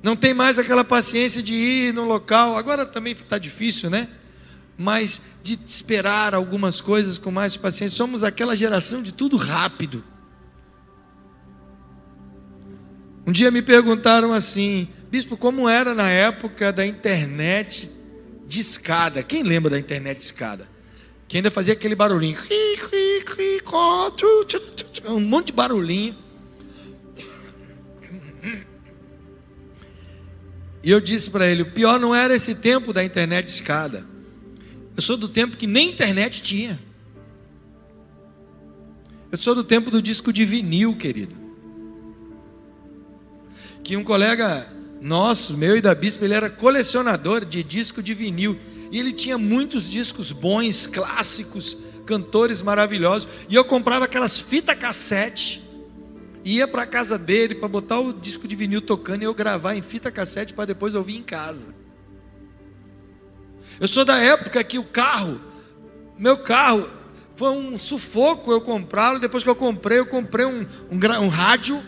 Não 0.00 0.14
tem 0.14 0.32
mais 0.32 0.58
aquela 0.58 0.84
paciência 0.84 1.42
de 1.42 1.52
ir 1.52 1.92
no 1.92 2.04
local. 2.04 2.56
Agora 2.56 2.86
também 2.86 3.12
está 3.14 3.36
difícil, 3.36 3.90
né? 3.90 4.08
Mas 4.78 5.20
de 5.42 5.58
esperar 5.66 6.34
algumas 6.34 6.80
coisas 6.80 7.18
com 7.18 7.32
mais 7.32 7.56
paciência. 7.56 7.96
Somos 7.96 8.22
aquela 8.22 8.54
geração 8.54 9.02
de 9.02 9.10
tudo 9.10 9.36
rápido. 9.36 10.04
Um 13.26 13.32
dia 13.32 13.50
me 13.50 13.62
perguntaram 13.62 14.32
assim, 14.32 14.88
bispo, 15.10 15.36
como 15.36 15.68
era 15.68 15.94
na 15.94 16.10
época 16.10 16.72
da 16.72 16.86
internet 16.86 17.90
de 18.46 18.60
escada? 18.60 19.22
Quem 19.22 19.42
lembra 19.42 19.70
da 19.70 19.78
internet 19.78 20.18
de 20.18 20.24
escada? 20.24 20.68
Que 21.26 21.38
ainda 21.38 21.50
fazia 21.50 21.72
aquele 21.72 21.96
barulhinho. 21.96 22.36
Um 25.06 25.20
monte 25.20 25.46
de 25.46 25.52
barulhinho. 25.54 26.23
E 30.84 30.90
eu 30.90 31.00
disse 31.00 31.30
para 31.30 31.46
ele: 31.46 31.62
o 31.62 31.70
pior 31.72 31.98
não 31.98 32.14
era 32.14 32.36
esse 32.36 32.54
tempo 32.54 32.92
da 32.92 33.02
internet 33.02 33.48
escada. 33.48 34.06
Eu 34.94 35.02
sou 35.02 35.16
do 35.16 35.26
tempo 35.26 35.56
que 35.56 35.66
nem 35.66 35.90
internet 35.90 36.42
tinha. 36.42 36.78
Eu 39.32 39.38
sou 39.38 39.54
do 39.54 39.64
tempo 39.64 39.90
do 39.90 40.02
disco 40.02 40.32
de 40.32 40.44
vinil, 40.44 40.94
querido. 40.94 41.34
Que 43.82 43.96
um 43.96 44.04
colega 44.04 44.68
nosso, 45.00 45.56
meu 45.56 45.76
e 45.76 45.80
da 45.80 45.94
Bispo, 45.94 46.24
ele 46.24 46.34
era 46.34 46.48
colecionador 46.48 47.44
de 47.44 47.62
disco 47.62 48.02
de 48.02 48.14
vinil. 48.14 48.58
E 48.92 48.98
ele 48.98 49.12
tinha 49.12 49.36
muitos 49.36 49.90
discos 49.90 50.30
bons, 50.32 50.86
clássicos, 50.86 51.76
cantores 52.06 52.62
maravilhosos. 52.62 53.26
E 53.48 53.54
eu 53.54 53.64
comprava 53.64 54.04
aquelas 54.04 54.38
fitas 54.38 54.76
cassete 54.76 55.63
ia 56.44 56.68
para 56.68 56.82
a 56.82 56.86
casa 56.86 57.18
dele 57.18 57.54
para 57.54 57.68
botar 57.68 57.98
o 57.98 58.12
disco 58.12 58.46
de 58.46 58.54
vinil 58.54 58.82
tocando 58.82 59.22
e 59.22 59.24
eu 59.24 59.34
gravar 59.34 59.74
em 59.74 59.82
fita 59.82 60.10
cassete 60.10 60.52
para 60.52 60.66
depois 60.66 60.94
ouvir 60.94 61.16
em 61.16 61.22
casa. 61.22 61.68
Eu 63.80 63.88
sou 63.88 64.04
da 64.04 64.18
época 64.18 64.62
que 64.62 64.78
o 64.78 64.84
carro, 64.84 65.40
meu 66.18 66.38
carro, 66.38 66.88
foi 67.36 67.50
um 67.50 67.76
sufoco 67.76 68.52
eu 68.52 68.60
comprá-lo. 68.60 69.18
Depois 69.18 69.42
que 69.42 69.50
eu 69.50 69.56
comprei, 69.56 69.98
eu 69.98 70.06
comprei 70.06 70.46
um, 70.46 70.66
um, 70.90 71.22
um 71.22 71.28
rádio. 71.28 71.82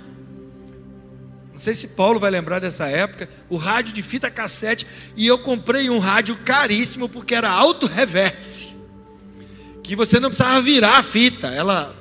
Não 1.52 1.58
sei 1.58 1.74
se 1.74 1.88
Paulo 1.88 2.18
vai 2.18 2.30
lembrar 2.30 2.58
dessa 2.58 2.86
época. 2.86 3.28
O 3.48 3.56
rádio 3.56 3.94
de 3.94 4.02
fita 4.02 4.30
cassete. 4.30 4.86
E 5.16 5.26
eu 5.26 5.38
comprei 5.38 5.88
um 5.88 5.98
rádio 5.98 6.36
caríssimo 6.44 7.08
porque 7.08 7.34
era 7.34 7.50
auto-reverse. 7.50 8.74
Que 9.82 9.94
você 9.94 10.18
não 10.18 10.30
precisava 10.30 10.60
virar 10.60 10.98
a 10.98 11.02
fita, 11.02 11.46
ela 11.46 11.94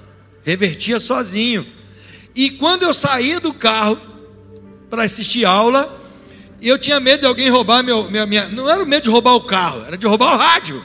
revertia 0.43 0.99
sozinho. 0.99 1.74
E 2.35 2.49
quando 2.49 2.83
eu 2.83 2.93
saía 2.93 3.39
do 3.39 3.53
carro 3.53 3.99
para 4.89 5.03
assistir 5.03 5.45
aula, 5.45 6.01
eu 6.61 6.77
tinha 6.77 6.99
medo 6.99 7.21
de 7.21 7.25
alguém 7.25 7.49
roubar 7.49 7.81
meu, 7.83 8.09
minha, 8.09 8.25
minha. 8.25 8.49
Não 8.49 8.69
era 8.69 8.83
o 8.83 8.85
medo 8.85 9.03
de 9.03 9.09
roubar 9.09 9.35
o 9.35 9.41
carro, 9.41 9.85
era 9.85 9.97
de 9.97 10.05
roubar 10.05 10.33
o 10.33 10.37
rádio 10.37 10.83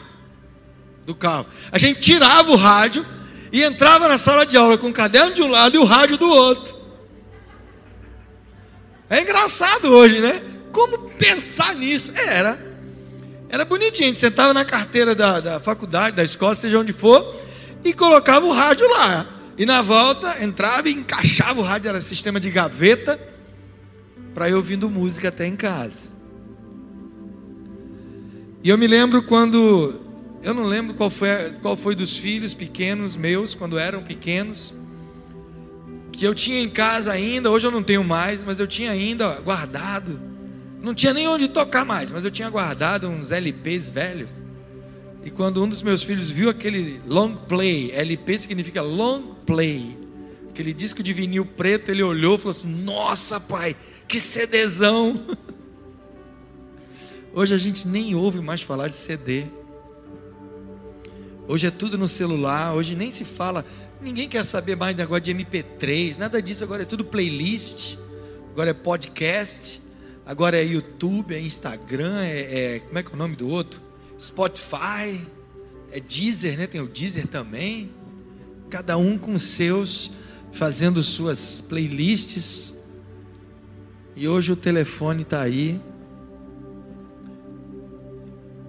do 1.04 1.14
carro. 1.14 1.46
A 1.72 1.78
gente 1.78 2.00
tirava 2.00 2.50
o 2.52 2.56
rádio 2.56 3.04
e 3.52 3.62
entrava 3.64 4.08
na 4.08 4.16
sala 4.16 4.46
de 4.46 4.56
aula 4.56 4.78
com 4.78 4.88
o 4.88 4.92
caderno 4.92 5.34
de 5.34 5.42
um 5.42 5.48
lado 5.48 5.74
e 5.74 5.78
o 5.78 5.84
rádio 5.84 6.16
do 6.16 6.28
outro. 6.28 6.78
É 9.08 9.20
engraçado 9.20 9.86
hoje, 9.86 10.20
né? 10.20 10.40
Como 10.70 11.10
pensar 11.10 11.74
nisso? 11.74 12.12
É, 12.14 12.38
era. 12.38 12.70
Era 13.48 13.64
bonitinho. 13.64 14.04
A 14.04 14.08
gente 14.10 14.20
sentava 14.20 14.54
na 14.54 14.64
carteira 14.64 15.16
da, 15.16 15.40
da 15.40 15.58
faculdade, 15.58 16.14
da 16.14 16.22
escola, 16.22 16.54
seja 16.54 16.78
onde 16.78 16.92
for, 16.92 17.34
e 17.84 17.92
colocava 17.92 18.46
o 18.46 18.52
rádio 18.52 18.88
lá. 18.88 19.39
E 19.60 19.66
na 19.66 19.82
volta 19.82 20.42
entrava 20.42 20.88
e 20.88 20.92
encaixava 20.92 21.60
o 21.60 21.62
rádio, 21.62 21.90
era 21.90 22.00
sistema 22.00 22.40
de 22.40 22.48
gaveta, 22.48 23.20
para 24.32 24.48
eu 24.48 24.56
ouvindo 24.56 24.88
música 24.88 25.28
até 25.28 25.46
em 25.46 25.54
casa. 25.54 26.08
E 28.64 28.70
eu 28.70 28.78
me 28.78 28.86
lembro 28.86 29.22
quando, 29.22 30.00
eu 30.42 30.54
não 30.54 30.64
lembro 30.64 30.94
qual 30.94 31.10
foi, 31.10 31.28
qual 31.60 31.76
foi 31.76 31.94
dos 31.94 32.16
filhos 32.16 32.54
pequenos 32.54 33.16
meus, 33.16 33.54
quando 33.54 33.78
eram 33.78 34.02
pequenos, 34.02 34.72
que 36.10 36.24
eu 36.24 36.34
tinha 36.34 36.58
em 36.58 36.70
casa 36.70 37.12
ainda, 37.12 37.50
hoje 37.50 37.66
eu 37.66 37.70
não 37.70 37.82
tenho 37.82 38.02
mais, 38.02 38.42
mas 38.42 38.58
eu 38.58 38.66
tinha 38.66 38.90
ainda 38.90 39.40
guardado, 39.40 40.18
não 40.80 40.94
tinha 40.94 41.12
nem 41.12 41.28
onde 41.28 41.48
tocar 41.48 41.84
mais, 41.84 42.10
mas 42.10 42.24
eu 42.24 42.30
tinha 42.30 42.48
guardado 42.48 43.10
uns 43.10 43.30
LPs 43.30 43.90
velhos, 43.90 44.30
E 45.22 45.30
quando 45.30 45.62
um 45.62 45.68
dos 45.68 45.82
meus 45.82 46.02
filhos 46.02 46.30
viu 46.30 46.48
aquele 46.48 46.98
long 47.06 47.34
play, 47.36 47.92
LP 47.92 48.38
significa 48.38 48.80
long 48.80 49.34
play, 49.50 49.98
aquele 50.48 50.72
disco 50.72 51.02
de 51.02 51.12
vinil 51.12 51.44
preto, 51.44 51.90
ele 51.90 52.04
olhou 52.04 52.36
e 52.36 52.38
falou 52.38 52.52
assim: 52.52 52.68
Nossa, 52.68 53.40
pai, 53.40 53.74
que 54.06 54.20
CDzão! 54.20 55.26
Hoje 57.34 57.52
a 57.52 57.58
gente 57.58 57.86
nem 57.86 58.14
ouve 58.14 58.40
mais 58.40 58.62
falar 58.62 58.86
de 58.86 58.94
CD. 58.94 59.46
Hoje 61.48 61.66
é 61.66 61.70
tudo 61.70 61.98
no 61.98 62.06
celular, 62.06 62.76
hoje 62.76 62.94
nem 62.94 63.10
se 63.10 63.24
fala, 63.24 63.66
ninguém 64.00 64.28
quer 64.28 64.44
saber 64.44 64.76
mais 64.76 64.94
de 64.94 65.02
negócio 65.02 65.22
de 65.22 65.34
MP3, 65.34 66.16
nada 66.16 66.40
disso, 66.40 66.62
agora 66.62 66.82
é 66.82 66.84
tudo 66.84 67.04
playlist, 67.04 67.96
agora 68.52 68.70
é 68.70 68.72
podcast, 68.72 69.82
agora 70.24 70.56
é 70.56 70.64
YouTube, 70.64 71.34
é 71.34 71.40
Instagram, 71.40 72.20
é, 72.20 72.76
é 72.76 72.80
como 72.80 72.98
é 73.00 73.02
que 73.02 73.10
é 73.10 73.14
o 73.14 73.16
nome 73.16 73.34
do 73.34 73.48
outro? 73.48 73.80
Spotify, 74.20 75.20
é 75.90 75.98
Deezer, 75.98 76.56
né? 76.56 76.68
Tem 76.68 76.80
o 76.80 76.86
Deezer 76.86 77.26
também. 77.26 77.90
Cada 78.70 78.96
um 78.96 79.18
com 79.18 79.36
seus, 79.36 80.12
fazendo 80.52 81.02
suas 81.02 81.60
playlists. 81.60 82.72
E 84.14 84.28
hoje 84.28 84.52
o 84.52 84.56
telefone 84.56 85.22
está 85.22 85.42
aí. 85.42 85.80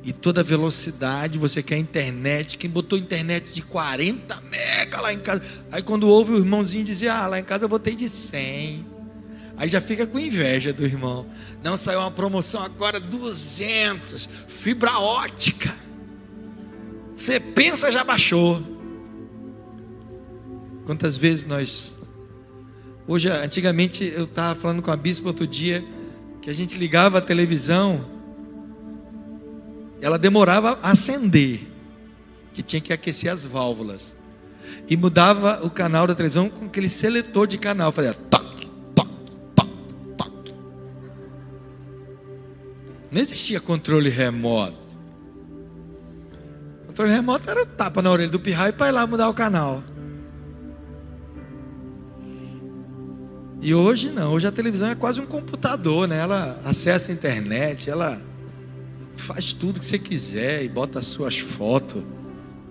E 0.03 0.11
toda 0.11 0.41
velocidade, 0.41 1.37
você 1.37 1.61
quer 1.61 1.77
internet. 1.77 2.57
Quem 2.57 2.67
botou 2.67 2.97
internet 2.97 3.53
de 3.53 3.61
40 3.61 4.41
mega 4.41 4.99
lá 4.99 5.13
em 5.13 5.19
casa. 5.19 5.43
Aí 5.71 5.83
quando 5.83 6.07
ouve 6.07 6.31
o 6.31 6.37
irmãozinho 6.37 6.83
dizer, 6.83 7.09
ah, 7.09 7.27
lá 7.27 7.39
em 7.39 7.43
casa 7.43 7.65
eu 7.65 7.69
botei 7.69 7.95
de 7.95 8.09
100. 8.09 8.83
Aí 9.55 9.69
já 9.69 9.79
fica 9.79 10.07
com 10.07 10.17
inveja 10.17 10.73
do 10.73 10.83
irmão. 10.83 11.27
Não 11.63 11.77
saiu 11.77 11.99
uma 11.99 12.09
promoção 12.09 12.63
agora 12.63 12.99
200, 12.99 14.27
fibra 14.47 14.97
ótica. 14.97 15.75
Você 17.15 17.39
pensa 17.39 17.91
já 17.91 18.03
baixou. 18.03 18.80
Quantas 20.91 21.15
vezes 21.15 21.45
nós 21.45 21.95
Hoje, 23.07 23.29
antigamente 23.29 24.03
eu 24.13 24.25
estava 24.25 24.59
falando 24.59 24.81
com 24.81 24.91
a 24.91 24.97
bispa 24.97 25.29
outro 25.29 25.47
dia 25.47 25.81
que 26.41 26.49
a 26.49 26.53
gente 26.53 26.77
ligava 26.77 27.19
a 27.19 27.21
televisão, 27.21 28.05
ela 30.01 30.19
demorava 30.19 30.77
a 30.83 30.91
acender, 30.91 31.61
que 32.53 32.61
tinha 32.61 32.81
que 32.81 32.91
aquecer 32.91 33.31
as 33.31 33.45
válvulas. 33.45 34.13
E 34.89 34.97
mudava 34.97 35.65
o 35.65 35.69
canal 35.69 36.05
da 36.05 36.13
televisão 36.13 36.49
com 36.49 36.65
aquele 36.65 36.89
seletor 36.89 37.47
de 37.47 37.57
canal, 37.57 37.93
fazia 37.93 38.13
toque, 38.13 38.67
toque, 38.93 39.15
toque, 39.55 39.73
toque. 40.17 40.53
Não 43.09 43.21
existia 43.21 43.61
controle 43.61 44.09
remoto. 44.09 44.97
Controle 46.85 47.11
remoto 47.13 47.49
era 47.49 47.65
tapa 47.65 48.01
na 48.01 48.11
orelha 48.11 48.29
do 48.29 48.41
pirraio 48.41 48.73
para 48.73 48.89
ir 48.89 48.91
lá 48.91 49.07
mudar 49.07 49.29
o 49.29 49.33
canal. 49.33 49.81
E 53.61 53.75
hoje 53.75 54.09
não, 54.09 54.33
hoje 54.33 54.47
a 54.47 54.51
televisão 54.51 54.89
é 54.89 54.95
quase 54.95 55.21
um 55.21 55.25
computador, 55.27 56.07
né? 56.07 56.17
Ela 56.17 56.59
acessa 56.65 57.11
a 57.11 57.13
internet, 57.13 57.91
ela 57.91 58.19
faz 59.15 59.53
tudo 59.53 59.79
que 59.79 59.85
você 59.85 59.99
quiser 59.99 60.63
e 60.63 60.67
bota 60.67 60.99
suas 61.03 61.37
fotos, 61.37 62.03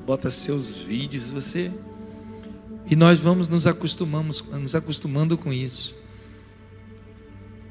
bota 0.05 0.33
seus 0.33 0.79
vídeos, 0.79 1.31
você 1.31 1.71
e 2.91 2.97
nós 2.97 3.21
vamos 3.21 3.47
nos 3.47 3.69
acostumamos, 3.69 4.43
nos 4.51 4.75
acostumando 4.75 5.39
com 5.39 5.53
isso. 5.53 5.95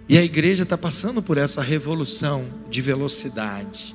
E 0.08 0.18
a 0.18 0.24
igreja 0.24 0.64
está 0.64 0.78
passando 0.78 1.22
por 1.22 1.38
essa 1.38 1.62
revolução 1.62 2.46
de 2.70 2.82
velocidade. 2.82 3.94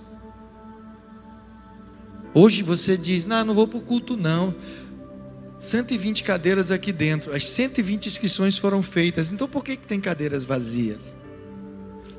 Hoje 2.34 2.62
você 2.62 2.98
diz: 2.98 3.26
Não, 3.26 3.42
não 3.42 3.54
vou 3.54 3.66
para 3.66 3.78
o 3.78 3.82
culto, 3.82 4.18
não. 4.18 4.54
120 5.64 6.22
cadeiras 6.22 6.70
aqui 6.70 6.92
dentro, 6.92 7.34
as 7.34 7.46
120 7.46 8.06
inscrições 8.06 8.56
foram 8.58 8.82
feitas. 8.82 9.32
Então 9.32 9.48
por 9.48 9.64
que, 9.64 9.76
que 9.76 9.86
tem 9.86 10.00
cadeiras 10.00 10.44
vazias? 10.44 11.14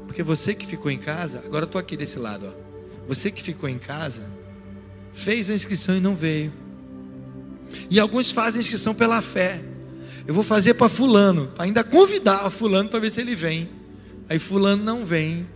Porque 0.05 0.23
você 0.23 0.53
que 0.53 0.65
ficou 0.65 0.89
em 0.91 0.97
casa, 0.97 1.41
agora 1.45 1.63
eu 1.63 1.67
estou 1.67 1.79
aqui 1.79 1.95
desse 1.95 2.17
lado, 2.17 2.47
ó. 2.47 2.65
Você 3.07 3.29
que 3.29 3.43
ficou 3.43 3.69
em 3.69 3.77
casa, 3.77 4.23
fez 5.13 5.49
a 5.49 5.53
inscrição 5.53 5.95
e 5.95 5.99
não 5.99 6.15
veio. 6.15 6.51
E 7.89 7.99
alguns 7.99 8.31
fazem 8.31 8.59
inscrição 8.59 8.93
pela 8.93 9.21
fé. 9.21 9.61
Eu 10.27 10.33
vou 10.33 10.43
fazer 10.43 10.73
para 10.73 10.89
fulano, 10.89 11.51
ainda 11.57 11.83
convidar 11.83 12.45
a 12.45 12.49
fulano 12.49 12.89
para 12.89 12.99
ver 12.99 13.11
se 13.11 13.21
ele 13.21 13.35
vem. 13.35 13.69
Aí 14.27 14.39
fulano 14.39 14.83
não 14.83 15.05
vem. 15.05 15.47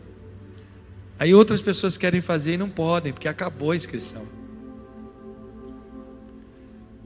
Aí 1.17 1.33
outras 1.33 1.61
pessoas 1.61 1.97
querem 1.97 2.21
fazer 2.21 2.53
e 2.53 2.57
não 2.57 2.69
podem, 2.69 3.11
porque 3.11 3.27
acabou 3.27 3.71
a 3.71 3.75
inscrição. 3.75 4.27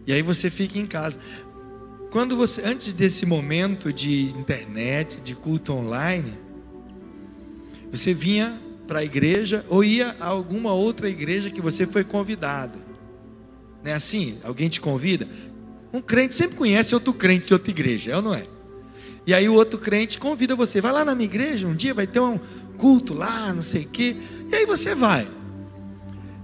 E 0.05 0.13
aí 0.13 0.21
você 0.21 0.49
fica 0.49 0.77
em 0.77 0.85
casa. 0.85 1.19
Quando 2.11 2.35
você, 2.35 2.61
antes 2.61 2.93
desse 2.93 3.25
momento 3.25 3.91
de 3.91 4.29
internet, 4.31 5.19
de 5.21 5.35
culto 5.35 5.73
online, 5.73 6.37
você 7.91 8.13
vinha 8.13 8.59
para 8.87 8.99
a 8.99 9.03
igreja 9.03 9.65
ou 9.69 9.83
ia 9.83 10.15
a 10.19 10.25
alguma 10.25 10.73
outra 10.73 11.09
igreja 11.09 11.49
que 11.49 11.61
você 11.61 11.87
foi 11.87 12.03
convidado. 12.03 12.79
Não 13.83 13.91
é 13.91 13.95
assim? 13.95 14.37
Alguém 14.43 14.69
te 14.69 14.79
convida? 14.79 15.27
Um 15.91 16.01
crente 16.01 16.35
sempre 16.35 16.55
conhece 16.55 16.93
outro 16.93 17.13
crente 17.13 17.47
de 17.47 17.53
outra 17.53 17.71
igreja, 17.71 18.11
é 18.11 18.15
ou 18.15 18.21
não 18.21 18.33
é? 18.33 18.45
E 19.25 19.33
aí 19.33 19.47
o 19.47 19.53
outro 19.53 19.79
crente 19.79 20.19
convida 20.19 20.55
você, 20.55 20.81
vai 20.81 20.91
lá 20.91 21.05
na 21.05 21.15
minha 21.15 21.25
igreja 21.25 21.67
um 21.67 21.75
dia, 21.75 21.93
vai 21.93 22.05
ter 22.05 22.19
um 22.19 22.39
culto 22.77 23.13
lá, 23.13 23.53
não 23.53 23.61
sei 23.61 23.83
o 23.83 23.87
quê. 23.87 24.17
E 24.51 24.55
aí 24.55 24.65
você 24.65 24.93
vai. 24.93 25.27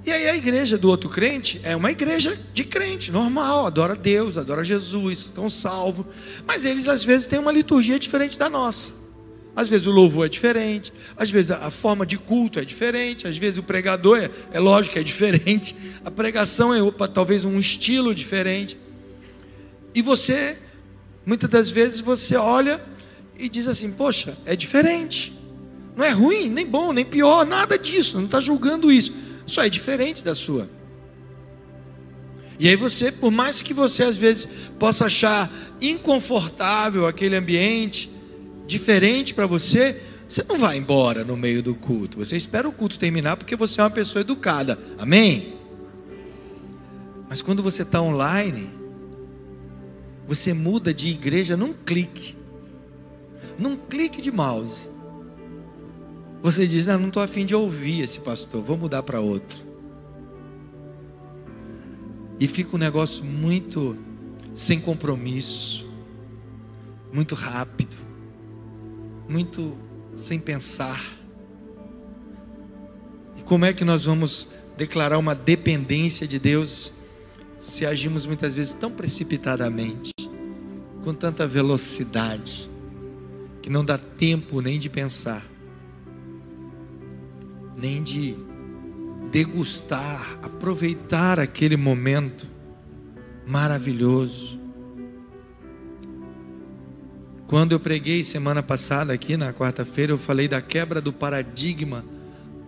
E 0.06 0.12
aí 0.12 0.30
a 0.30 0.36
igreja 0.36 0.78
do 0.78 0.90
outro 0.90 1.10
crente 1.10 1.60
é 1.64 1.76
uma 1.76 1.92
igreja 1.92 2.40
de 2.54 2.64
crente, 2.64 3.12
normal, 3.12 3.66
adora 3.66 3.96
Deus, 3.96 4.38
adora 4.38 4.64
Jesus, 4.64 5.20
estão 5.20 5.50
salvos. 5.50 6.06
Mas 6.48 6.66
eles 6.66 6.88
às 6.88 7.04
vezes 7.04 7.28
têm 7.28 7.40
uma 7.40 7.52
liturgia 7.52 8.00
diferente 8.00 8.40
da 8.40 8.50
nossa. 8.50 8.92
Às 9.56 9.68
vezes 9.68 9.88
o 9.88 9.92
louvor 9.92 10.28
é 10.28 10.30
diferente, 10.30 10.94
às 11.18 11.30
vezes 11.30 11.52
a 11.52 11.70
forma 11.70 12.06
de 12.06 12.18
culto 12.18 12.60
é 12.60 12.66
diferente, 12.66 13.28
às 13.28 13.38
vezes 13.38 13.58
o 13.58 13.64
pregador 13.64 14.18
é, 14.18 14.30
é 14.54 14.60
lógico 14.60 14.98
é 14.98 15.04
diferente, 15.04 15.76
a 16.06 16.10
pregação 16.10 16.74
é 16.74 16.80
talvez 17.14 17.44
um 17.44 17.60
estilo 17.60 18.16
diferente. 18.16 18.78
E 19.94 20.02
você, 20.02 20.58
muitas 21.26 21.50
das 21.50 21.70
vezes, 21.70 22.00
você 22.00 22.38
olha 22.38 22.80
e 23.38 23.50
diz 23.50 23.68
assim: 23.68 23.92
Poxa, 23.92 24.38
é 24.46 24.56
diferente. 24.56 25.38
Não 25.94 26.06
é 26.06 26.12
ruim, 26.12 26.48
nem 26.48 26.66
bom, 26.66 26.94
nem 26.94 27.04
pior, 27.04 27.46
nada 27.46 27.78
disso, 27.78 28.16
não 28.16 28.26
está 28.26 28.40
julgando 28.40 28.90
isso 28.90 29.29
só 29.50 29.64
é 29.64 29.70
diferente 29.70 30.24
da 30.24 30.36
sua. 30.36 30.70
E 32.60 32.68
aí 32.68 32.76
você, 32.76 33.12
por 33.12 33.32
mais 33.32 33.62
que 33.62 33.74
você 33.74 34.04
às 34.04 34.18
vezes 34.18 34.48
possa 34.78 35.06
achar 35.06 35.50
inconfortável 35.82 37.08
aquele 37.08 37.36
ambiente, 37.36 38.12
diferente 38.68 39.34
para 39.34 39.48
você, 39.48 40.02
você 40.28 40.44
não 40.48 40.58
vai 40.58 40.78
embora 40.78 41.24
no 41.24 41.38
meio 41.38 41.64
do 41.64 41.74
culto. 41.74 42.18
Você 42.20 42.36
espera 42.36 42.68
o 42.68 42.72
culto 42.72 43.00
terminar 43.00 43.38
porque 43.38 43.56
você 43.56 43.80
é 43.80 43.84
uma 43.84 43.90
pessoa 43.90 44.22
educada. 44.22 44.78
Amém? 44.98 45.56
Mas 47.30 47.42
quando 47.42 47.64
você 47.64 47.84
está 47.84 48.02
online, 48.02 48.70
você 50.28 50.54
muda 50.54 50.94
de 50.94 51.08
igreja 51.08 51.56
num 51.56 51.74
clique. 51.74 52.36
Num 53.58 53.76
clique 53.76 54.22
de 54.22 54.32
mouse. 54.32 54.90
Você 56.42 56.66
diz: 56.66 56.88
ah, 56.88 56.98
não 56.98 57.08
estou 57.10 57.22
afim 57.22 57.46
de 57.46 57.54
ouvir 57.54 58.02
esse 58.02 58.20
pastor, 58.20 58.64
vou 58.64 58.78
mudar 58.78 59.04
para 59.04 59.20
outro. 59.20 59.68
E 62.40 62.48
fica 62.48 62.76
um 62.76 62.80
negócio 62.80 63.24
muito 63.24 63.98
sem 64.56 64.80
compromisso, 64.80 65.86
muito 67.14 67.36
rápido, 67.36 67.96
muito 69.28 69.78
sem 70.14 70.40
pensar. 70.40 71.20
E 73.38 73.42
como 73.44 73.66
é 73.66 73.74
que 73.74 73.84
nós 73.84 74.06
vamos 74.06 74.48
declarar 74.78 75.18
uma 75.18 75.36
dependência 75.36 76.26
de 76.26 76.40
Deus 76.40 76.94
se 77.60 77.86
agimos 77.86 78.26
muitas 78.26 78.56
vezes 78.56 78.74
tão 78.74 78.90
precipitadamente, 78.90 80.14
com 81.04 81.14
tanta 81.14 81.46
velocidade, 81.46 82.72
que 83.62 83.70
não 83.70 83.84
dá 83.84 83.98
tempo 83.98 84.62
nem 84.62 84.80
de 84.80 84.90
pensar? 84.90 85.59
Nem 87.80 88.04
de 88.04 88.36
degustar, 89.32 90.40
aproveitar 90.42 91.40
aquele 91.40 91.78
momento 91.78 92.48
maravilhoso. 93.48 94.60
Quando 97.48 97.72
eu 97.72 97.80
preguei 97.80 98.24
semana 98.24 98.62
passada 98.62 99.14
aqui 99.14 99.38
na 99.38 99.54
quarta-feira, 99.54 100.12
eu 100.12 100.18
falei 100.18 100.48
da 100.48 100.62
quebra 100.62 101.00
do 101.00 101.14
paradigma 101.14 102.04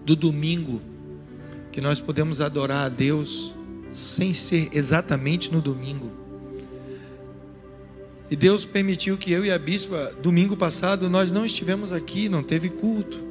do 0.06 0.16
domingo, 0.16 0.82
que 1.72 1.82
nós 1.82 2.00
podemos 2.00 2.42
adorar 2.42 2.86
a 2.86 2.90
Deus 2.90 3.54
sem 3.92 4.34
ser 4.34 4.70
exatamente 4.72 5.52
no 5.52 5.62
domingo. 5.62 6.10
E 8.30 8.36
Deus 8.36 8.66
permitiu 8.66 9.18
que 9.18 9.32
eu 9.32 9.44
e 9.44 9.52
a 9.52 9.60
bispa, 9.60 10.14
domingo 10.22 10.56
passado, 10.56 11.10
nós 11.10 11.34
não 11.34 11.46
estivemos 11.46 11.92
aqui, 11.92 12.30
não 12.30 12.42
teve 12.42 12.70
culto 12.70 13.31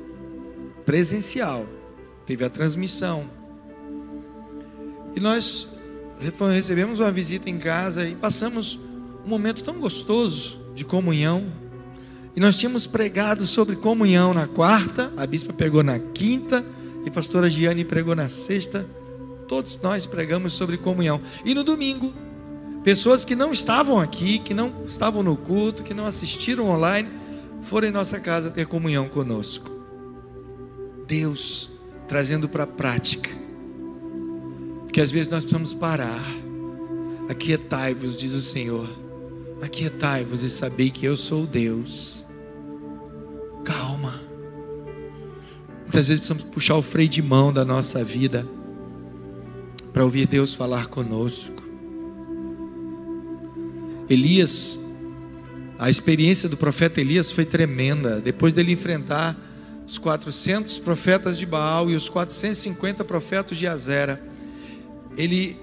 presencial, 0.84 1.66
teve 2.26 2.44
a 2.44 2.50
transmissão. 2.50 3.28
E 5.14 5.20
nós 5.20 5.68
recebemos 6.52 7.00
uma 7.00 7.10
visita 7.10 7.48
em 7.48 7.58
casa 7.58 8.06
e 8.06 8.14
passamos 8.14 8.78
um 9.24 9.28
momento 9.28 9.62
tão 9.64 9.78
gostoso 9.78 10.60
de 10.74 10.84
comunhão. 10.84 11.46
E 12.36 12.40
nós 12.40 12.56
tínhamos 12.56 12.86
pregado 12.86 13.46
sobre 13.46 13.76
comunhão 13.76 14.32
na 14.32 14.46
quarta, 14.46 15.12
a 15.16 15.26
bispa 15.26 15.52
pregou 15.52 15.82
na 15.82 15.98
quinta 15.98 16.64
e 17.04 17.08
a 17.08 17.12
pastora 17.12 17.50
Giane 17.50 17.84
pregou 17.84 18.14
na 18.14 18.28
sexta. 18.28 18.86
Todos 19.48 19.78
nós 19.82 20.06
pregamos 20.06 20.52
sobre 20.52 20.76
comunhão. 20.76 21.20
E 21.44 21.54
no 21.54 21.64
domingo, 21.64 22.12
pessoas 22.84 23.24
que 23.24 23.34
não 23.34 23.50
estavam 23.50 23.98
aqui, 23.98 24.38
que 24.38 24.54
não 24.54 24.84
estavam 24.84 25.22
no 25.22 25.36
culto, 25.36 25.82
que 25.82 25.92
não 25.92 26.06
assistiram 26.06 26.68
online, 26.70 27.08
foram 27.62 27.88
em 27.88 27.92
nossa 27.92 28.20
casa 28.20 28.50
ter 28.50 28.66
comunhão 28.66 29.08
conosco. 29.08 29.79
Deus 31.10 31.70
trazendo 32.06 32.48
para 32.48 32.64
a 32.64 32.66
prática 32.66 33.40
porque 34.90 35.00
às 35.00 35.12
vezes 35.12 35.30
nós 35.30 35.44
precisamos 35.44 35.72
parar. 35.72 36.20
Aquietai-vos, 37.28 38.18
diz 38.18 38.34
o 38.34 38.40
Senhor. 38.40 38.88
Aquietai-vos 39.62 40.42
e 40.42 40.50
sabei 40.50 40.90
que 40.90 41.06
eu 41.06 41.16
sou 41.16 41.46
Deus. 41.46 42.26
Calma. 43.64 44.20
Muitas 45.82 46.08
vezes 46.08 46.18
precisamos 46.18 46.42
puxar 46.42 46.74
o 46.74 46.82
freio 46.82 47.08
de 47.08 47.22
mão 47.22 47.52
da 47.52 47.64
nossa 47.64 48.02
vida 48.02 48.44
para 49.92 50.02
ouvir 50.02 50.26
Deus 50.26 50.54
falar 50.54 50.88
conosco. 50.88 51.62
Elias, 54.08 54.76
a 55.78 55.88
experiência 55.88 56.48
do 56.48 56.56
profeta 56.56 57.00
Elias 57.00 57.30
foi 57.30 57.44
tremenda. 57.44 58.20
Depois 58.20 58.54
dele 58.54 58.72
enfrentar 58.72 59.38
os 59.90 59.98
400 59.98 60.78
profetas 60.78 61.36
de 61.36 61.44
Baal 61.44 61.90
e 61.90 61.96
os 61.96 62.08
450 62.08 63.04
profetas 63.04 63.58
de 63.58 63.66
Azera, 63.66 64.22
ele 65.16 65.58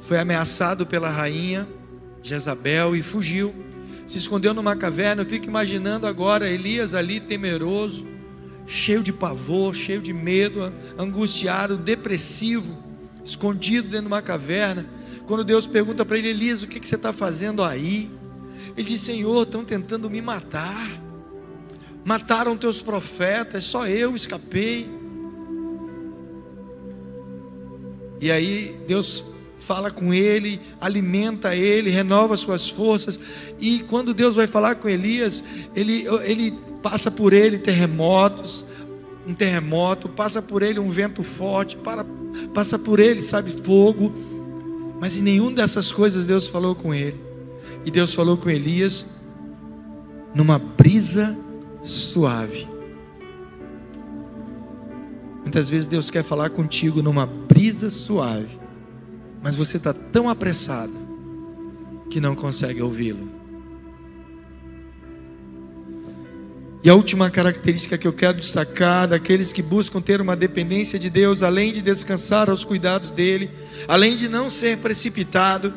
foi 0.00 0.18
ameaçado 0.20 0.86
pela 0.86 1.10
rainha 1.10 1.66
Jezabel 2.22 2.94
e 2.94 3.02
fugiu. 3.02 3.52
Se 4.06 4.16
escondeu 4.16 4.54
numa 4.54 4.76
caverna. 4.76 5.22
Eu 5.22 5.26
fico 5.26 5.46
imaginando 5.46 6.06
agora 6.06 6.48
Elias 6.48 6.94
ali 6.94 7.18
temeroso, 7.18 8.06
cheio 8.64 9.02
de 9.02 9.12
pavor, 9.12 9.74
cheio 9.74 10.00
de 10.00 10.12
medo, 10.12 10.72
angustiado, 10.96 11.76
depressivo, 11.76 12.78
escondido 13.24 13.88
dentro 13.88 14.02
de 14.02 14.06
uma 14.06 14.22
caverna. 14.22 14.86
Quando 15.26 15.42
Deus 15.42 15.66
pergunta 15.66 16.04
para 16.04 16.16
ele, 16.16 16.28
Elias, 16.28 16.62
o 16.62 16.68
que, 16.68 16.78
que 16.78 16.86
você 16.86 16.94
está 16.94 17.12
fazendo 17.12 17.64
aí? 17.64 18.08
Ele 18.76 18.86
diz: 18.86 19.00
Senhor, 19.00 19.42
estão 19.42 19.64
tentando 19.64 20.08
me 20.08 20.22
matar. 20.22 21.02
Mataram 22.04 22.56
teus 22.56 22.82
profetas, 22.82 23.64
só 23.64 23.86
eu 23.86 24.16
escapei. 24.16 24.90
E 28.20 28.30
aí 28.30 28.76
Deus 28.86 29.24
fala 29.58 29.90
com 29.90 30.12
ele, 30.12 30.60
alimenta 30.80 31.54
ele, 31.54 31.90
renova 31.90 32.36
suas 32.36 32.68
forças. 32.68 33.18
E 33.60 33.80
quando 33.84 34.12
Deus 34.12 34.34
vai 34.34 34.46
falar 34.46 34.74
com 34.74 34.88
Elias, 34.88 35.44
ele, 35.74 36.04
ele 36.24 36.52
passa 36.82 37.10
por 37.10 37.32
ele 37.32 37.58
terremotos, 37.58 38.66
um 39.26 39.34
terremoto, 39.34 40.08
passa 40.08 40.42
por 40.42 40.62
ele 40.62 40.80
um 40.80 40.90
vento 40.90 41.22
forte, 41.22 41.76
para, 41.76 42.04
passa 42.52 42.78
por 42.78 42.98
ele, 42.98 43.22
sabe, 43.22 43.52
fogo. 43.62 44.12
Mas 45.00 45.16
em 45.16 45.22
nenhuma 45.22 45.52
dessas 45.52 45.92
coisas 45.92 46.26
Deus 46.26 46.48
falou 46.48 46.74
com 46.74 46.92
ele. 46.92 47.20
E 47.84 47.90
Deus 47.90 48.12
falou 48.12 48.36
com 48.36 48.50
Elias 48.50 49.06
numa 50.34 50.58
brisa 50.58 51.36
suave. 51.84 52.68
Muitas 55.42 55.68
vezes 55.68 55.86
Deus 55.86 56.10
quer 56.10 56.22
falar 56.22 56.50
contigo 56.50 57.02
numa 57.02 57.26
brisa 57.26 57.90
suave, 57.90 58.58
mas 59.42 59.56
você 59.56 59.76
está 59.76 59.92
tão 59.92 60.28
apressado 60.28 60.92
que 62.08 62.20
não 62.20 62.34
consegue 62.34 62.80
ouvi-lo. 62.80 63.28
E 66.84 66.90
a 66.90 66.94
última 66.94 67.30
característica 67.30 67.96
que 67.96 68.08
eu 68.08 68.12
quero 68.12 68.38
destacar 68.38 69.06
daqueles 69.06 69.52
que 69.52 69.62
buscam 69.62 70.00
ter 70.00 70.20
uma 70.20 70.34
dependência 70.34 70.98
de 70.98 71.08
Deus, 71.08 71.42
além 71.42 71.72
de 71.72 71.80
descansar 71.80 72.50
aos 72.50 72.64
cuidados 72.64 73.12
dele, 73.12 73.50
além 73.86 74.16
de 74.16 74.28
não 74.28 74.50
ser 74.50 74.78
precipitado, 74.78 75.72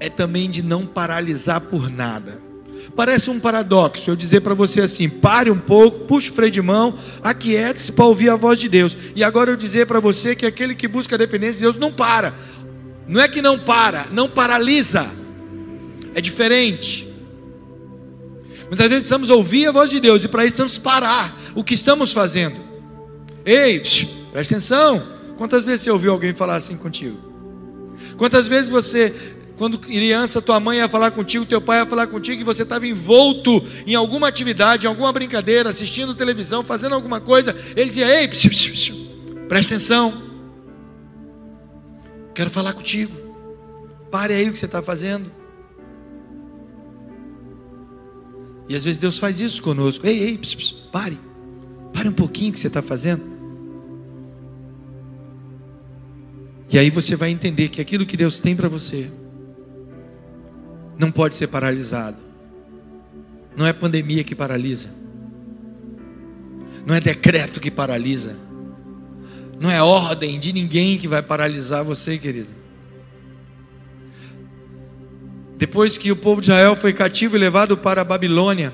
é 0.00 0.08
também 0.10 0.50
de 0.50 0.60
não 0.60 0.84
paralisar 0.84 1.60
por 1.60 1.88
nada. 1.88 2.51
Parece 2.94 3.30
um 3.30 3.40
paradoxo 3.40 4.10
eu 4.10 4.16
dizer 4.16 4.40
para 4.40 4.54
você 4.54 4.80
assim: 4.80 5.08
pare 5.08 5.50
um 5.50 5.58
pouco, 5.58 6.00
puxe 6.00 6.30
o 6.30 6.34
freio 6.34 6.50
de 6.50 6.60
mão, 6.60 6.98
aquiete-se 7.22 7.92
para 7.92 8.04
ouvir 8.04 8.28
a 8.28 8.36
voz 8.36 8.58
de 8.58 8.68
Deus. 8.68 8.96
E 9.16 9.24
agora 9.24 9.50
eu 9.50 9.56
dizer 9.56 9.86
para 9.86 10.00
você 10.00 10.34
que 10.34 10.44
aquele 10.44 10.74
que 10.74 10.86
busca 10.86 11.14
a 11.14 11.18
dependência 11.18 11.54
de 11.54 11.62
Deus 11.62 11.76
não 11.76 11.92
para. 11.92 12.34
Não 13.08 13.20
é 13.20 13.28
que 13.28 13.40
não 13.40 13.58
para, 13.58 14.06
não 14.12 14.28
paralisa. 14.28 15.10
É 16.14 16.20
diferente. 16.20 17.08
Muitas 18.68 18.88
vezes 18.88 19.02
precisamos 19.02 19.30
ouvir 19.30 19.66
a 19.66 19.72
voz 19.72 19.90
de 19.90 20.00
Deus 20.00 20.24
e 20.24 20.28
para 20.28 20.44
isso 20.44 20.54
precisamos 20.54 20.78
parar 20.78 21.38
o 21.54 21.64
que 21.64 21.74
estamos 21.74 22.12
fazendo. 22.12 22.56
Ei, 23.44 23.80
psh, 23.80 24.06
presta 24.30 24.54
atenção. 24.54 25.06
Quantas 25.36 25.64
vezes 25.64 25.82
você 25.82 25.90
ouviu 25.90 26.12
alguém 26.12 26.34
falar 26.34 26.56
assim 26.56 26.76
contigo? 26.76 27.18
Quantas 28.16 28.48
vezes 28.48 28.70
você 28.70 29.14
quando 29.56 29.78
criança, 29.78 30.40
tua 30.40 30.58
mãe 30.58 30.78
ia 30.78 30.88
falar 30.88 31.10
contigo, 31.10 31.44
teu 31.44 31.60
pai 31.60 31.80
ia 31.80 31.86
falar 31.86 32.06
contigo 32.06 32.40
e 32.40 32.44
você 32.44 32.62
estava 32.62 32.86
envolto 32.86 33.62
em 33.86 33.94
alguma 33.94 34.28
atividade, 34.28 34.86
em 34.86 34.88
alguma 34.88 35.12
brincadeira, 35.12 35.70
assistindo 35.70 36.14
televisão, 36.14 36.64
fazendo 36.64 36.94
alguma 36.94 37.20
coisa, 37.20 37.54
ele 37.76 37.86
dizia: 37.86 38.06
Ei, 38.06 38.26
psiu, 38.28 38.50
psiu, 38.50 38.72
psiu, 38.72 38.96
presta 39.48 39.74
atenção, 39.74 40.22
quero 42.34 42.50
falar 42.50 42.72
contigo, 42.72 43.14
pare 44.10 44.32
aí 44.32 44.48
o 44.48 44.52
que 44.52 44.58
você 44.58 44.66
está 44.66 44.82
fazendo. 44.82 45.30
E 48.68 48.74
às 48.74 48.84
vezes 48.84 48.98
Deus 48.98 49.18
faz 49.18 49.40
isso 49.40 49.62
conosco: 49.62 50.06
Ei, 50.06 50.18
ei, 50.22 50.40
pare, 50.90 51.20
pare 51.92 52.08
um 52.08 52.12
pouquinho 52.12 52.50
o 52.50 52.54
que 52.54 52.60
você 52.60 52.68
está 52.68 52.80
fazendo. 52.80 53.30
E 56.70 56.78
aí 56.78 56.88
você 56.88 57.14
vai 57.14 57.28
entender 57.28 57.68
que 57.68 57.82
aquilo 57.82 58.06
que 58.06 58.16
Deus 58.16 58.40
tem 58.40 58.56
para 58.56 58.66
você 58.66 59.10
não 61.02 61.10
pode 61.10 61.34
ser 61.34 61.48
paralisado. 61.48 62.16
Não 63.56 63.66
é 63.66 63.72
pandemia 63.72 64.22
que 64.22 64.36
paralisa. 64.36 64.88
Não 66.86 66.94
é 66.94 67.00
decreto 67.00 67.58
que 67.58 67.72
paralisa. 67.72 68.36
Não 69.60 69.68
é 69.68 69.82
ordem 69.82 70.38
de 70.38 70.52
ninguém 70.52 70.96
que 70.96 71.08
vai 71.08 71.20
paralisar 71.20 71.82
você, 71.82 72.16
querido. 72.16 72.50
Depois 75.56 75.98
que 75.98 76.12
o 76.12 76.16
povo 76.16 76.40
de 76.40 76.50
Israel 76.50 76.76
foi 76.76 76.92
cativo 76.92 77.34
e 77.36 77.38
levado 77.40 77.76
para 77.76 78.02
a 78.02 78.04
Babilônia, 78.04 78.72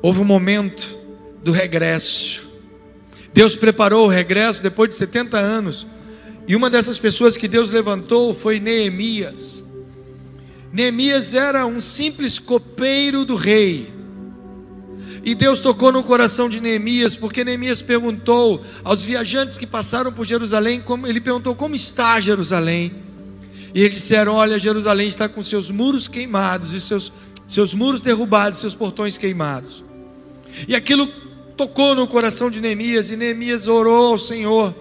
houve 0.00 0.22
um 0.22 0.24
momento 0.24 0.98
do 1.44 1.52
regresso. 1.52 2.50
Deus 3.34 3.54
preparou 3.54 4.06
o 4.06 4.10
regresso 4.10 4.62
depois 4.62 4.88
de 4.88 4.94
70 4.94 5.38
anos. 5.38 5.86
E 6.48 6.56
uma 6.56 6.70
dessas 6.70 6.98
pessoas 6.98 7.36
que 7.36 7.46
Deus 7.46 7.70
levantou 7.70 8.32
foi 8.32 8.58
Neemias. 8.58 9.70
Neemias 10.72 11.34
era 11.34 11.66
um 11.66 11.80
simples 11.80 12.38
copeiro 12.38 13.26
do 13.26 13.36
rei. 13.36 13.92
E 15.24 15.34
Deus 15.34 15.60
tocou 15.60 15.92
no 15.92 16.02
coração 16.02 16.48
de 16.48 16.60
Neemias, 16.60 17.14
porque 17.14 17.44
Neemias 17.44 17.82
perguntou 17.82 18.64
aos 18.82 19.04
viajantes 19.04 19.58
que 19.58 19.66
passaram 19.66 20.10
por 20.10 20.26
Jerusalém, 20.26 20.80
como, 20.80 21.06
ele 21.06 21.20
perguntou 21.20 21.54
como 21.54 21.76
está 21.76 22.18
Jerusalém. 22.20 22.94
E 23.74 23.82
eles 23.82 23.98
disseram: 23.98 24.34
Olha, 24.34 24.58
Jerusalém 24.58 25.06
está 25.06 25.28
com 25.28 25.42
seus 25.42 25.70
muros 25.70 26.08
queimados, 26.08 26.72
e 26.72 26.80
seus, 26.80 27.12
seus 27.46 27.74
muros 27.74 28.00
derrubados, 28.00 28.58
seus 28.58 28.74
portões 28.74 29.18
queimados. 29.18 29.84
E 30.66 30.74
aquilo 30.74 31.06
tocou 31.56 31.94
no 31.94 32.06
coração 32.08 32.50
de 32.50 32.60
Neemias, 32.60 33.10
e 33.10 33.16
Neemias 33.16 33.68
orou 33.68 34.12
ao 34.12 34.18
Senhor 34.18 34.74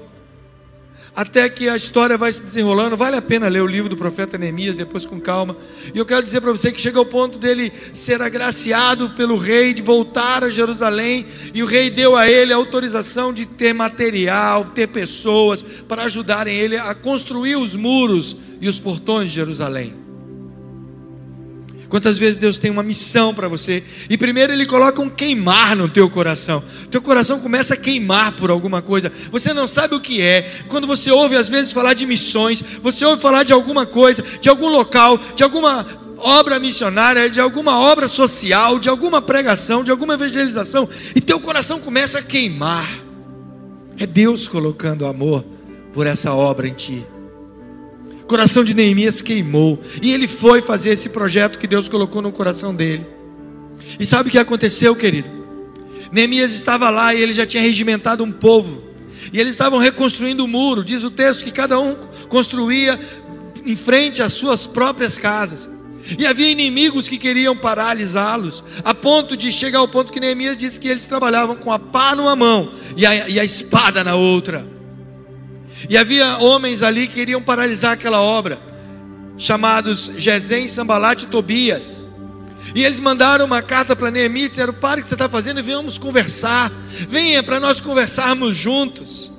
até 1.16 1.50
que 1.50 1.68
a 1.68 1.76
história 1.76 2.18
vai 2.18 2.32
se 2.32 2.44
desenrolando. 2.44 2.96
Vale 2.96 3.18
a 3.18 3.22
pena 3.22 3.48
ler 3.48 3.62
o 3.62 3.68
livro 3.68 3.90
do 3.90 3.98
profeta 3.98 4.38
Neemias 4.38 4.76
depois 4.76 5.06
com 5.06 5.20
calma. 5.20 5.58
E 5.94 5.98
eu 5.98 6.06
quero 6.06 6.24
dizer 6.24 6.42
para 6.42 6.52
você 6.52 6.72
que 6.72 6.80
chega 6.80 6.98
ao 6.98 7.06
ponto 7.06 7.38
dele 7.38 7.72
ser 7.94 8.22
agraciado 8.22 9.12
pelo 9.12 9.38
rei 9.38 9.74
de 9.74 9.82
voltar 9.82 10.44
a 10.44 10.50
Jerusalém, 10.50 11.28
e 11.54 11.62
o 11.62 11.66
rei 11.66 11.90
deu 11.90 12.16
a 12.16 12.30
ele 12.30 12.54
a 12.54 12.56
autorização 12.56 13.34
de 13.34 13.46
ter 13.46 13.74
material, 13.74 14.66
ter 14.66 14.88
pessoas 14.88 15.62
para 15.62 16.04
ajudarem 16.04 16.56
ele 16.56 16.78
a 16.78 16.94
construir 16.94 17.56
os 17.56 17.76
muros 17.76 18.36
e 18.60 18.70
os 18.70 18.80
portões 18.80 19.30
de 19.30 19.36
Jerusalém. 19.36 20.11
Quantas 21.92 22.18
vezes 22.18 22.38
Deus 22.38 22.58
tem 22.58 22.72
uma 22.72 22.84
missão 22.84 23.36
para 23.36 23.50
você 23.50 23.84
e 24.10 24.18
primeiro 24.18 24.54
Ele 24.54 24.66
coloca 24.66 25.02
um 25.02 25.10
queimar 25.10 25.76
no 25.76 25.90
teu 25.90 26.10
coração. 26.10 26.64
Teu 26.90 27.02
coração 27.02 27.42
começa 27.42 27.74
a 27.74 27.78
queimar 27.78 28.32
por 28.32 28.50
alguma 28.50 28.82
coisa. 28.82 29.12
Você 29.30 29.54
não 29.54 29.68
sabe 29.68 29.94
o 29.94 30.00
que 30.00 30.22
é. 30.22 30.64
Quando 30.70 30.88
você 30.88 31.12
ouve 31.12 31.36
às 31.36 31.50
vezes 31.50 31.74
falar 31.74 31.94
de 31.94 32.06
missões, 32.06 32.64
você 32.82 33.04
ouve 33.04 33.22
falar 33.22 33.44
de 33.44 33.52
alguma 33.52 33.86
coisa, 33.86 34.24
de 34.40 34.48
algum 34.48 34.70
local, 34.70 35.20
de 35.36 35.44
alguma 35.44 35.86
obra 36.18 36.60
missionária, 36.60 37.30
de 37.30 37.42
alguma 37.42 37.78
obra 37.78 38.08
social, 38.08 38.80
de 38.80 38.88
alguma 38.88 39.22
pregação, 39.22 39.84
de 39.84 39.92
alguma 39.92 40.14
evangelização, 40.14 40.88
e 41.14 41.20
teu 41.20 41.42
coração 41.42 41.78
começa 41.78 42.20
a 42.20 42.24
queimar. 42.24 43.04
É 43.98 44.08
Deus 44.08 44.48
colocando 44.48 45.06
amor 45.06 45.44
por 45.92 46.08
essa 46.08 46.34
obra 46.34 46.70
em 46.70 46.74
ti. 46.74 47.06
O 48.24 48.26
coração 48.26 48.64
de 48.64 48.74
Neemias 48.74 49.22
queimou 49.22 49.82
e 50.02 50.14
ele 50.14 50.28
foi 50.28 50.62
fazer 50.62 50.90
esse 50.90 51.10
projeto 51.10 51.60
que 51.60 51.68
Deus 51.68 51.90
colocou 51.90 52.22
no 52.22 52.32
coração 52.32 52.74
dele. 52.74 53.06
E 54.00 54.06
sabe 54.06 54.30
o 54.30 54.32
que 54.32 54.38
aconteceu, 54.38 54.96
querido? 54.96 55.30
Neemias 56.12 56.54
estava 56.54 56.90
lá 56.90 57.14
e 57.14 57.22
ele 57.22 57.34
já 57.34 57.46
tinha 57.46 57.64
regimentado 57.64 58.24
um 58.24 58.32
povo. 58.32 58.84
E 59.32 59.40
eles 59.40 59.54
estavam 59.54 59.80
reconstruindo 59.80 60.44
o 60.44 60.48
muro. 60.48 60.84
Diz 60.84 61.04
o 61.04 61.12
texto 61.12 61.44
que 61.44 61.52
cada 61.52 61.80
um 61.80 61.96
construía 62.28 63.00
em 63.66 63.76
frente 63.76 64.22
às 64.22 64.34
suas 64.34 64.68
próprias 64.68 65.18
casas. 65.18 65.70
E 66.18 66.26
havia 66.26 66.50
inimigos 66.50 67.08
que 67.08 67.18
queriam 67.18 67.56
paralisá-los, 67.56 68.64
a 68.84 68.94
ponto 68.94 69.38
de 69.38 69.52
chegar 69.52 69.80
ao 69.80 69.88
ponto 69.88 70.12
que 70.12 70.20
Neemias 70.20 70.58
disse 70.58 70.80
que 70.80 70.88
eles 70.88 71.06
trabalhavam 71.06 71.56
com 71.56 71.72
a 71.72 71.78
pá 71.78 72.16
numa 72.16 72.36
mão 72.36 72.74
e 72.98 73.06
a, 73.06 73.30
e 73.30 73.40
a 73.40 73.46
espada 73.46 74.04
na 74.04 74.16
outra. 74.16 74.66
E 75.90 75.98
havia 75.98 76.38
homens 76.38 76.84
ali 76.84 77.08
que 77.08 77.16
queriam 77.16 77.42
paralisar 77.42 77.94
aquela 77.94 78.22
obra, 78.22 78.60
chamados 79.38 80.12
Gesem, 80.16 80.68
Sambalat 80.68 81.24
e 81.24 81.28
Tobias. 81.28 82.06
E 82.74 82.84
eles 82.84 83.00
mandaram 83.00 83.46
uma 83.46 83.62
carta 83.62 83.96
para 83.96 84.12
Neemias 84.12 84.46
e 84.46 84.50
disseram: 84.50 84.74
Pare 84.74 85.02
o 85.02 85.04
que 85.04 85.08
você 85.08 85.16
está 85.16 85.28
fazendo 85.28 85.60
e 85.60 85.64
venhamos 85.64 85.98
conversar. 85.98 86.72
Venha 87.10 87.44
para 87.44 87.60
nós 87.60 87.82
conversarmos 87.82 88.56
juntos. 88.56 89.32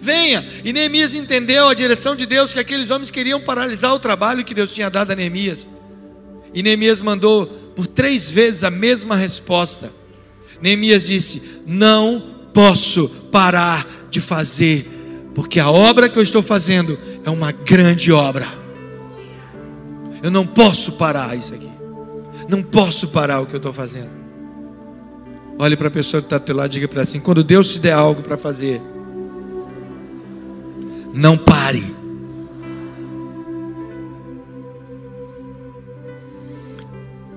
Venha. 0.00 0.46
E 0.64 0.72
Neemias 0.72 1.14
entendeu 1.14 1.68
a 1.68 1.74
direção 1.74 2.16
de 2.16 2.26
Deus 2.26 2.52
que 2.52 2.58
aqueles 2.58 2.90
homens 2.90 3.10
queriam 3.10 3.40
paralisar 3.40 3.94
o 3.94 3.98
trabalho 3.98 4.44
que 4.44 4.54
Deus 4.54 4.72
tinha 4.72 4.90
dado 4.90 5.12
a 5.12 5.14
Neemias. 5.14 5.66
E 6.52 6.62
Neemias 6.62 7.00
mandou 7.00 7.46
por 7.76 7.86
três 7.86 8.28
vezes 8.28 8.64
a 8.64 8.70
mesma 8.70 9.16
resposta. 9.16 9.92
Neemias 10.60 11.06
disse: 11.06 11.42
Não 11.66 12.48
posso 12.52 13.08
parar 13.30 13.86
de 14.10 14.20
fazer, 14.20 14.97
porque 15.38 15.60
a 15.60 15.70
obra 15.70 16.08
que 16.08 16.18
eu 16.18 16.22
estou 16.24 16.42
fazendo 16.42 16.98
é 17.22 17.30
uma 17.30 17.52
grande 17.52 18.10
obra. 18.10 18.48
Eu 20.20 20.32
não 20.32 20.44
posso 20.44 20.90
parar 20.90 21.38
isso 21.38 21.54
aqui. 21.54 21.70
Não 22.48 22.60
posso 22.60 23.06
parar 23.06 23.40
o 23.40 23.46
que 23.46 23.54
eu 23.54 23.58
estou 23.58 23.72
fazendo. 23.72 24.10
Olhe 25.56 25.76
para 25.76 25.86
a 25.86 25.90
pessoa 25.92 26.20
que 26.20 26.26
está 26.26 26.38
do 26.38 26.44
teu 26.44 26.56
lado 26.56 26.72
e 26.72 26.74
diga 26.74 26.88
para 26.88 27.02
assim: 27.02 27.20
quando 27.20 27.44
Deus 27.44 27.72
te 27.72 27.78
der 27.78 27.92
algo 27.92 28.20
para 28.20 28.36
fazer, 28.36 28.82
não 31.14 31.36
pare. 31.36 31.94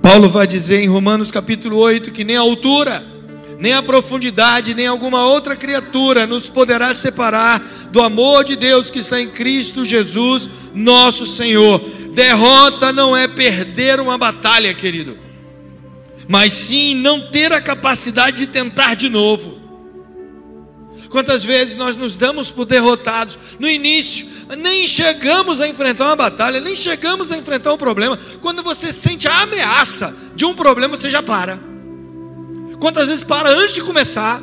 Paulo 0.02 0.28
vai 0.28 0.48
dizer 0.48 0.82
em 0.82 0.88
Romanos 0.88 1.30
capítulo 1.30 1.78
8 1.78 2.12
que 2.12 2.24
nem 2.24 2.36
a 2.36 2.42
altura, 2.42 3.11
nem 3.62 3.74
a 3.74 3.84
profundidade, 3.84 4.74
nem 4.74 4.88
alguma 4.88 5.24
outra 5.24 5.56
criatura 5.56 6.26
nos 6.26 6.50
poderá 6.50 6.96
separar 6.96 7.60
do 7.92 8.02
amor 8.02 8.44
de 8.44 8.56
Deus 8.56 8.90
que 8.90 8.98
está 8.98 9.22
em 9.22 9.30
Cristo 9.30 9.86
Jesus, 9.86 10.50
nosso 10.74 11.28
Senhor. 11.28 11.80
Derrota 12.12 12.92
não 12.92 13.16
é 13.16 13.28
perder 13.28 14.00
uma 14.00 14.18
batalha, 14.18 14.74
querido, 14.74 15.16
mas 16.28 16.54
sim 16.54 16.96
não 16.96 17.30
ter 17.30 17.54
a 17.54 17.62
capacidade 17.62 18.38
de 18.38 18.48
tentar 18.48 18.96
de 18.96 19.10
novo. 19.10 19.62
Quantas 21.12 21.44
vezes 21.44 21.76
nós 21.76 21.96
nos 21.96 22.18
damos 22.18 22.50
por 22.50 22.66
derrotados 22.66 23.38
no 23.60 23.70
início, 23.70 24.28
nem 24.58 24.88
chegamos 24.88 25.62
a 25.62 25.68
enfrentar 25.68 26.06
uma 26.06 26.16
batalha, 26.16 26.60
nem 26.60 26.76
chegamos 26.76 27.32
a 27.32 27.38
enfrentar 27.38 27.74
um 27.74 27.78
problema. 27.78 28.18
Quando 28.42 28.64
você 28.64 28.92
sente 28.92 29.28
a 29.28 29.42
ameaça 29.42 30.16
de 30.34 30.46
um 30.46 30.56
problema, 30.56 30.98
você 30.98 31.12
já 31.12 31.22
para. 31.22 31.71
Quantas 32.82 33.06
vezes 33.06 33.24
para 33.24 33.48
antes 33.48 33.76
de 33.76 33.82
começar? 33.82 34.42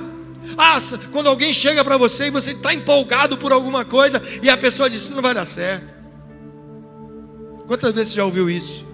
Ah, 0.57 0.81
quando 1.11 1.27
alguém 1.27 1.53
chega 1.53 1.85
para 1.85 1.97
você 1.97 2.29
e 2.29 2.31
você 2.31 2.53
está 2.53 2.73
empolgado 2.73 3.37
por 3.37 3.51
alguma 3.51 3.85
coisa 3.85 4.23
e 4.41 4.49
a 4.49 4.57
pessoa 4.57 4.89
diz: 4.89 5.03
Isso 5.03 5.15
não 5.15 5.21
vai 5.21 5.35
dar 5.35 5.45
certo. 5.45 5.93
Quantas 7.67 7.93
vezes 7.93 8.11
você 8.11 8.17
já 8.17 8.25
ouviu 8.25 8.49
isso? 8.49 8.87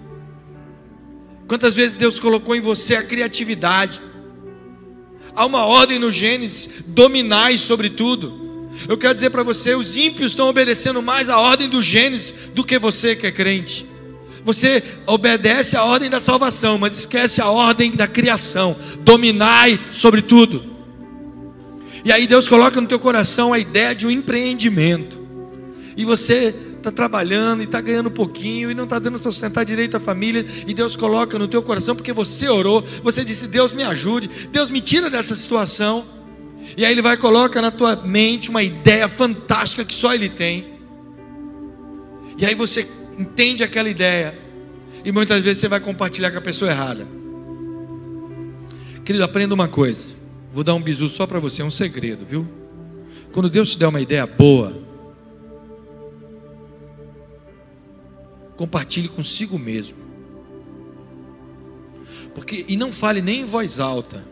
Quantas 1.47 1.75
vezes 1.75 1.95
Deus 1.95 2.19
colocou 2.19 2.55
em 2.55 2.59
você 2.59 2.95
a 2.95 3.03
criatividade? 3.03 4.01
Há 5.35 5.45
uma 5.45 5.63
ordem 5.63 5.99
no 5.99 6.09
Gênesis: 6.09 6.67
dominais 6.87 7.61
sobre 7.61 7.91
tudo. 7.91 8.69
Eu 8.89 8.97
quero 8.97 9.13
dizer 9.13 9.29
para 9.29 9.43
você: 9.43 9.75
os 9.75 9.95
ímpios 9.95 10.31
estão 10.31 10.49
obedecendo 10.49 11.03
mais 11.03 11.29
a 11.29 11.39
ordem 11.39 11.69
do 11.69 11.83
Gênesis 11.83 12.33
do 12.55 12.63
que 12.63 12.79
você 12.79 13.15
que 13.15 13.27
é 13.27 13.31
crente. 13.31 13.85
Você 14.45 14.83
obedece 15.07 15.75
a 15.75 15.83
ordem 15.83 16.07
da 16.07 16.19
salvação, 16.19 16.77
mas 16.77 16.95
esquece 16.95 17.41
a 17.41 17.49
ordem 17.49 17.91
da 17.91 18.07
criação. 18.07 18.75
Dominai 18.99 19.79
sobre 19.91 20.21
tudo. 20.21 20.63
E 22.05 22.11
aí 22.11 22.27
Deus 22.27 22.47
coloca 22.47 22.79
no 22.79 22.87
teu 22.87 22.99
coração 22.99 23.51
a 23.51 23.57
ideia 23.57 23.95
de 23.95 24.05
um 24.05 24.11
empreendimento. 24.11 25.19
E 25.97 26.05
você 26.05 26.53
está 26.77 26.91
trabalhando 26.91 27.61
e 27.61 27.63
está 27.63 27.81
ganhando 27.81 28.09
um 28.09 28.13
pouquinho 28.13 28.69
e 28.69 28.75
não 28.75 28.83
está 28.83 28.99
dando 28.99 29.19
para 29.19 29.31
sustentar 29.31 29.65
direito 29.65 29.97
a 29.97 29.99
família, 29.99 30.45
e 30.67 30.73
Deus 30.75 30.95
coloca 30.95 31.39
no 31.39 31.47
teu 31.47 31.63
coração 31.63 31.95
porque 31.95 32.13
você 32.13 32.47
orou, 32.47 32.83
você 33.01 33.25
disse: 33.25 33.47
Deus 33.47 33.73
me 33.73 33.81
ajude, 33.81 34.29
Deus 34.51 34.69
me 34.69 34.79
tira 34.79 35.09
dessa 35.09 35.35
situação. 35.35 36.05
E 36.77 36.85
aí 36.85 36.91
Ele 36.91 37.01
vai 37.01 37.17
colocar 37.17 37.61
na 37.63 37.71
tua 37.71 37.95
mente 37.95 38.51
uma 38.51 38.61
ideia 38.61 39.07
fantástica 39.07 39.83
que 39.83 39.93
só 39.93 40.13
Ele 40.13 40.29
tem. 40.29 40.75
E 42.37 42.45
aí 42.45 42.53
você 42.53 42.87
entende 43.17 43.63
aquela 43.63 43.89
ideia, 43.89 44.37
e 45.03 45.11
muitas 45.11 45.43
vezes 45.43 45.59
você 45.59 45.67
vai 45.67 45.79
compartilhar 45.79 46.31
com 46.31 46.37
a 46.37 46.41
pessoa 46.41 46.71
errada. 46.71 47.07
Querido, 49.03 49.23
aprenda 49.23 49.53
uma 49.53 49.67
coisa. 49.67 50.15
Vou 50.53 50.63
dar 50.63 50.73
um 50.73 50.81
bisu 50.81 51.09
só 51.09 51.27
para 51.27 51.39
você, 51.39 51.61
é 51.61 51.65
um 51.65 51.71
segredo, 51.71 52.25
viu? 52.25 52.47
Quando 53.31 53.49
Deus 53.49 53.69
te 53.69 53.77
der 53.77 53.87
uma 53.87 54.01
ideia 54.01 54.25
boa, 54.25 54.81
compartilhe 58.55 59.07
consigo 59.07 59.59
mesmo. 59.59 59.97
Porque 62.33 62.65
e 62.67 62.75
não 62.75 62.91
fale 62.91 63.21
nem 63.21 63.41
em 63.41 63.45
voz 63.45 63.79
alta. 63.79 64.25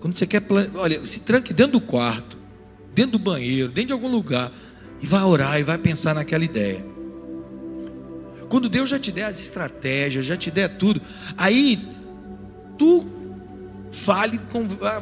Quando 0.00 0.14
você 0.14 0.26
quer, 0.26 0.42
olha, 0.76 1.04
se 1.04 1.20
tranque 1.20 1.52
dentro 1.52 1.72
do 1.72 1.80
quarto, 1.80 2.38
dentro 2.94 3.12
do 3.12 3.18
banheiro, 3.18 3.68
dentro 3.68 3.88
de 3.88 3.92
algum 3.92 4.08
lugar 4.08 4.52
e 5.00 5.06
vai 5.06 5.22
orar 5.22 5.58
e 5.58 5.62
vai 5.62 5.78
pensar 5.78 6.14
naquela 6.14 6.44
ideia. 6.44 6.84
Quando 8.48 8.68
Deus 8.68 8.88
já 8.88 8.98
te 8.98 9.12
der 9.12 9.24
as 9.24 9.38
estratégias, 9.38 10.24
já 10.24 10.36
te 10.36 10.50
der 10.50 10.78
tudo, 10.78 11.00
aí 11.36 11.86
tu 12.78 13.18
Fale, 13.90 14.38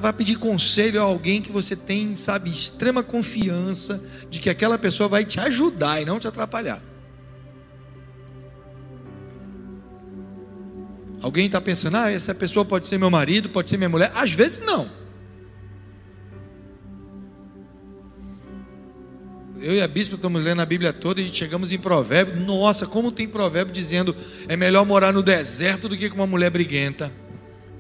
vá 0.01 0.13
pedir 0.13 0.37
conselho 0.39 1.01
a 1.01 1.05
alguém 1.05 1.43
que 1.43 1.51
você 1.51 1.75
tem, 1.75 2.17
sabe, 2.17 2.51
extrema 2.51 3.03
confiança 3.03 4.01
de 4.31 4.39
que 4.39 4.49
aquela 4.49 4.79
pessoa 4.79 5.09
vai 5.09 5.25
te 5.25 5.41
ajudar 5.41 6.01
e 6.01 6.05
não 6.05 6.21
te 6.21 6.29
atrapalhar. 6.29 6.81
Alguém 11.21 11.47
está 11.47 11.61
pensando, 11.61 11.97
ah, 11.97 12.13
essa 12.13 12.35
pessoa 12.35 12.65
pode 12.65 12.87
ser 12.87 12.99
meu 12.99 13.11
marido, 13.11 13.49
pode 13.49 13.69
ser 13.69 13.77
minha 13.77 13.89
mulher. 13.89 14.13
Às 14.15 14.33
vezes 14.33 14.61
não. 14.61 14.89
Eu 19.67 19.75
e 19.75 19.81
a 19.81 19.89
bispa 19.89 20.15
estamos 20.15 20.45
lendo 20.45 20.63
a 20.63 20.67
Bíblia 20.67 20.93
toda 20.93 21.21
e 21.21 21.29
chegamos 21.29 21.73
em 21.73 21.79
provérbio. 21.79 22.37
Nossa, 22.37 22.87
como 22.87 23.11
tem 23.11 23.27
provérbio 23.27 23.75
dizendo 23.75 24.15
é 24.47 24.57
melhor 24.57 24.87
morar 24.87 25.13
no 25.13 25.25
deserto 25.25 25.89
do 25.89 25.97
que 25.97 26.09
com 26.09 26.15
uma 26.17 26.27
mulher 26.27 26.51
briguenta 26.51 27.13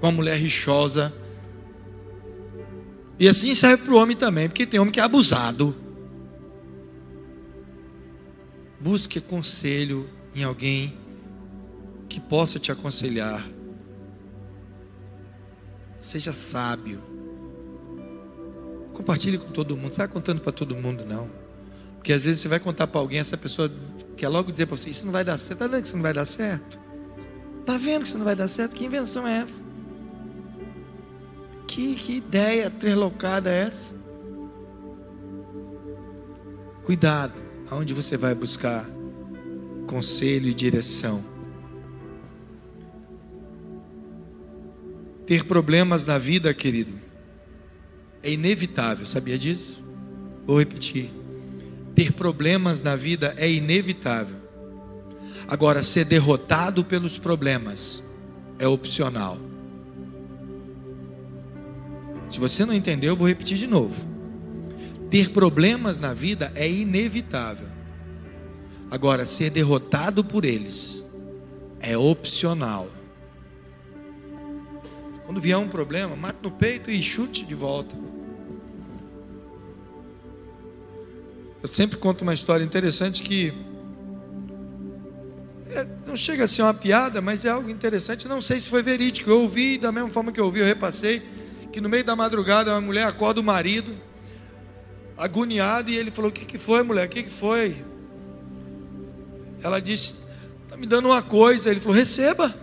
com 0.00 0.06
a 0.06 0.12
mulher 0.12 0.36
rixosa. 0.36 1.12
E 3.18 3.28
assim 3.28 3.54
serve 3.54 3.84
para 3.84 3.94
o 3.94 3.96
homem 3.96 4.16
também, 4.16 4.48
porque 4.48 4.66
tem 4.66 4.78
homem 4.78 4.92
que 4.92 5.00
é 5.00 5.02
abusado. 5.02 5.74
Busque 8.78 9.20
conselho 9.20 10.08
em 10.34 10.44
alguém 10.44 10.98
que 12.08 12.20
possa 12.20 12.58
te 12.58 12.70
aconselhar. 12.70 13.48
Seja 15.98 16.32
sábio. 16.32 17.00
Compartilhe 18.92 19.38
com 19.38 19.50
todo 19.50 19.76
mundo. 19.76 19.86
Não 19.86 19.92
sai 19.92 20.08
contando 20.08 20.40
para 20.40 20.52
todo 20.52 20.76
mundo, 20.76 21.04
não. 21.04 21.45
Porque 22.06 22.12
às 22.12 22.22
vezes 22.22 22.40
você 22.40 22.46
vai 22.46 22.60
contar 22.60 22.86
para 22.86 23.00
alguém, 23.00 23.18
essa 23.18 23.36
pessoa 23.36 23.68
quer 24.16 24.28
logo 24.28 24.52
dizer 24.52 24.66
para 24.66 24.76
você: 24.76 24.88
Isso 24.88 25.04
não 25.06 25.12
vai 25.12 25.24
dar 25.24 25.36
certo. 25.38 25.60
Está 25.60 25.66
vendo 25.66 25.82
que 25.82 25.88
isso 25.88 25.96
não 25.96 26.02
vai 26.04 26.14
dar 26.14 26.24
certo? 26.24 26.78
Está 27.58 27.78
vendo 27.78 28.02
que 28.02 28.06
isso 28.06 28.18
não 28.18 28.24
vai 28.24 28.36
dar 28.36 28.46
certo? 28.46 28.76
Que 28.76 28.84
invenção 28.84 29.26
é 29.26 29.38
essa? 29.38 29.60
Que, 31.66 31.96
que 31.96 32.12
ideia 32.18 32.70
trelocada 32.70 33.50
é 33.50 33.62
essa? 33.62 33.92
Cuidado, 36.84 37.42
aonde 37.68 37.92
você 37.92 38.16
vai 38.16 38.36
buscar 38.36 38.88
conselho 39.88 40.48
e 40.48 40.54
direção. 40.54 41.24
Ter 45.26 45.44
problemas 45.44 46.06
na 46.06 46.18
vida, 46.18 46.54
querido, 46.54 47.00
é 48.22 48.30
inevitável, 48.30 49.04
sabia 49.04 49.36
disso? 49.36 49.84
Vou 50.46 50.60
repetir. 50.60 51.25
Ter 51.96 52.12
problemas 52.12 52.82
na 52.82 52.94
vida 52.94 53.34
é 53.38 53.50
inevitável. 53.50 54.36
Agora, 55.48 55.82
ser 55.82 56.04
derrotado 56.04 56.84
pelos 56.84 57.18
problemas 57.18 58.04
é 58.58 58.68
opcional. 58.68 59.38
Se 62.28 62.38
você 62.38 62.66
não 62.66 62.74
entendeu, 62.74 63.14
eu 63.14 63.16
vou 63.16 63.26
repetir 63.26 63.56
de 63.56 63.66
novo. 63.66 63.94
Ter 65.08 65.30
problemas 65.30 65.98
na 65.98 66.12
vida 66.12 66.52
é 66.54 66.70
inevitável. 66.70 67.68
Agora, 68.90 69.24
ser 69.24 69.48
derrotado 69.48 70.22
por 70.22 70.44
eles 70.44 71.02
é 71.80 71.96
opcional. 71.96 72.90
Quando 75.24 75.40
vier 75.40 75.56
um 75.56 75.68
problema, 75.68 76.14
mate 76.14 76.40
no 76.42 76.50
peito 76.50 76.90
e 76.90 77.02
chute 77.02 77.46
de 77.46 77.54
volta. 77.54 77.96
Eu 81.66 81.72
sempre 81.72 81.96
conto 81.96 82.22
uma 82.22 82.32
história 82.32 82.62
interessante 82.62 83.24
que 83.24 83.52
é, 85.68 85.84
não 86.06 86.14
chega 86.14 86.44
a 86.44 86.46
ser 86.46 86.62
uma 86.62 86.72
piada, 86.72 87.20
mas 87.20 87.44
é 87.44 87.48
algo 87.48 87.68
interessante. 87.68 88.28
Não 88.28 88.40
sei 88.40 88.60
se 88.60 88.70
foi 88.70 88.84
verídico. 88.84 89.28
Eu 89.28 89.40
ouvi, 89.40 89.76
da 89.76 89.90
mesma 89.90 90.08
forma 90.08 90.30
que 90.30 90.38
eu 90.38 90.44
ouvi, 90.44 90.60
eu 90.60 90.64
repassei, 90.64 91.28
que 91.72 91.80
no 91.80 91.88
meio 91.88 92.04
da 92.04 92.14
madrugada 92.14 92.70
uma 92.70 92.80
mulher 92.80 93.04
acorda 93.04 93.40
o 93.40 93.42
marido, 93.42 93.96
agoniado, 95.18 95.90
e 95.90 95.96
ele 95.96 96.12
falou: 96.12 96.30
O 96.30 96.32
que, 96.32 96.44
que 96.44 96.56
foi, 96.56 96.84
mulher? 96.84 97.06
O 97.06 97.08
que, 97.08 97.24
que 97.24 97.32
foi? 97.32 97.84
Ela 99.60 99.80
disse: 99.80 100.14
Está 100.62 100.76
me 100.76 100.86
dando 100.86 101.06
uma 101.06 101.20
coisa. 101.20 101.68
Ele 101.68 101.80
falou: 101.80 101.96
Receba. 101.96 102.54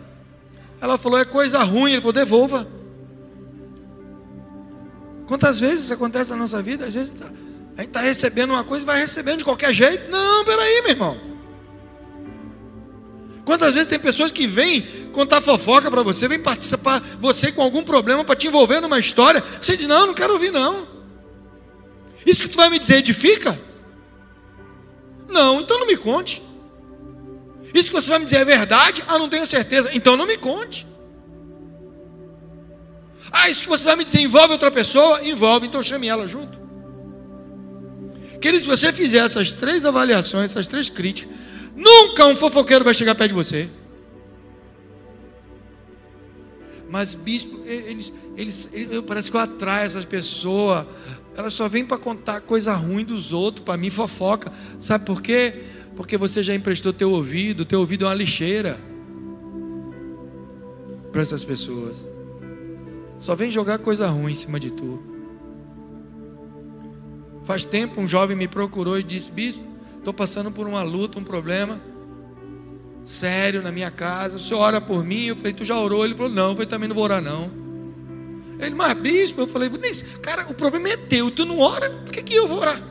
Ela 0.80 0.98
falou: 0.98 1.20
É 1.20 1.26
coisa 1.26 1.62
ruim. 1.62 1.92
Ele 1.92 2.00
falou: 2.00 2.14
Devolva. 2.14 2.66
Quantas 5.28 5.60
vezes 5.60 5.84
isso 5.84 5.94
acontece 5.94 6.30
na 6.30 6.38
nossa 6.38 6.62
vida? 6.62 6.86
Às 6.86 6.94
vezes 6.94 7.10
tá, 7.10 7.30
a 7.76 7.82
gente 7.82 7.90
está 7.90 8.02
recebendo 8.02 8.52
uma 8.52 8.64
coisa 8.64 8.84
e 8.84 8.86
vai 8.86 9.00
recebendo 9.00 9.40
de 9.40 9.44
qualquer 9.44 9.74
jeito. 9.74 10.10
Não, 10.10 10.46
peraí, 10.46 10.82
meu 10.82 10.92
irmão. 10.92 11.34
Quantas 13.44 13.74
vezes 13.74 13.90
tem 13.90 14.00
pessoas 14.00 14.32
que 14.32 14.48
vêm 14.48 15.10
contar 15.12 15.42
fofoca 15.42 15.90
para 15.90 16.02
você, 16.02 16.28
vêm 16.28 16.40
participar, 16.40 17.02
você 17.20 17.52
com 17.52 17.62
algum 17.62 17.84
problema 17.84 18.24
para 18.24 18.36
te 18.36 18.48
envolver 18.48 18.80
numa 18.80 19.00
história. 19.00 19.44
Você 19.62 19.76
diz: 19.76 19.88
Não, 19.88 20.08
não 20.08 20.14
quero 20.14 20.34
ouvir, 20.34 20.52
não. 20.52 20.88
Isso 22.26 22.44
que 22.44 22.50
tu 22.50 22.58
vai 22.58 22.70
me 22.70 22.80
dizer 22.80 22.98
edifica? 22.98 23.60
Não, 25.28 25.60
então 25.60 25.80
não 25.80 25.88
me 25.88 25.98
conte. 25.98 26.42
Isso 27.74 27.90
que 27.90 27.96
você 27.96 28.10
vai 28.10 28.20
me 28.20 28.26
dizer 28.26 28.38
é 28.38 28.46
verdade? 28.46 29.04
Ah, 29.08 29.18
não 29.18 29.28
tenho 29.28 29.46
certeza. 29.46 29.90
Então 29.94 30.16
não 30.16 30.28
me 30.28 30.38
conte. 30.38 30.88
Ah, 33.32 33.50
isso 33.50 33.64
que 33.64 33.70
você 33.70 33.84
vai 33.84 33.96
me 33.96 34.04
dizer 34.04 34.20
envolve 34.22 34.54
outra 34.54 34.70
pessoa? 34.70 35.26
Envolve, 35.28 35.66
então 35.66 35.82
chame 35.82 36.08
ela 36.08 36.28
junto. 36.28 36.63
Querido, 38.44 38.62
se 38.62 38.68
você 38.68 38.92
fizer 38.92 39.20
essas 39.20 39.54
três 39.54 39.86
avaliações, 39.86 40.52
essas 40.52 40.68
três 40.68 40.90
críticas, 40.90 41.34
nunca 41.74 42.28
um 42.28 42.36
fofoqueiro 42.36 42.84
vai 42.84 42.94
chegar 42.94 43.16
perto 43.16 43.30
de 43.30 43.36
você. 43.36 43.70
Mas, 46.90 47.14
bispo, 47.14 47.62
eles, 47.66 48.12
eles, 48.36 48.70
eu, 48.74 49.02
parece 49.02 49.32
que 49.32 49.38
eu 49.38 49.40
atraio 49.40 49.86
essas 49.86 50.04
pessoas. 50.04 50.86
Elas 51.38 51.54
só 51.54 51.70
vêm 51.70 51.86
para 51.86 51.98
contar 51.98 52.42
coisa 52.42 52.74
ruim 52.74 53.06
dos 53.06 53.32
outros, 53.32 53.64
para 53.64 53.78
mim 53.78 53.90
fofoca. 53.90 54.52
Sabe 54.78 55.06
por 55.06 55.22
quê? 55.22 55.64
Porque 55.96 56.18
você 56.18 56.44
já 56.44 56.54
emprestou 56.54 56.92
teu 56.92 57.12
ouvido, 57.12 57.64
teu 57.64 57.80
ouvido 57.80 58.04
é 58.04 58.10
uma 58.10 58.14
lixeira 58.14 58.78
para 61.14 61.22
essas 61.22 61.46
pessoas. 61.46 62.06
Só 63.20 63.36
vem 63.36 63.50
jogar 63.50 63.78
coisa 63.78 64.06
ruim 64.10 64.34
em 64.34 64.36
cima 64.36 64.60
de 64.60 64.70
tu. 64.70 65.13
Faz 67.46 67.66
tempo 67.66 68.00
um 68.00 68.08
jovem 68.08 68.36
me 68.36 68.48
procurou 68.48 68.98
e 68.98 69.04
disse: 69.04 69.32
Bispo, 69.32 69.66
estou 69.98 70.14
passando 70.14 70.52
por 70.52 70.68
uma 70.68 70.84
luta, 70.84 71.20
um 71.20 71.24
problema 71.24 71.80
sério 73.04 73.62
na 73.62 73.72
minha 73.72 73.92
casa. 73.92 74.38
O 74.38 74.40
senhor 74.40 74.62
ora 74.62 74.80
por 74.80 75.04
mim? 75.04 75.26
Eu 75.26 75.36
falei: 75.36 75.54
Tu 75.54 75.66
já 75.66 75.78
orou? 75.78 76.06
Ele 76.06 76.16
falou: 76.16 76.32
Não, 76.32 76.56
eu 76.58 76.66
também 76.66 76.88
não 76.88 76.96
vou 76.96 77.04
orar, 77.04 77.22
não. 77.22 77.52
Ele, 78.60 78.76
mas 78.76 78.94
bispo, 78.94 79.42
eu 79.42 79.48
falei: 79.48 79.70
Cara, 80.22 80.46
o 80.50 80.54
problema 80.54 80.90
é 80.90 80.98
teu, 80.98 81.30
tu 81.30 81.46
não 81.46 81.60
ora, 81.60 81.90
por 81.90 82.12
que, 82.12 82.22
que 82.22 82.34
eu 82.34 82.48
vou 82.48 82.60
orar? 82.60 82.82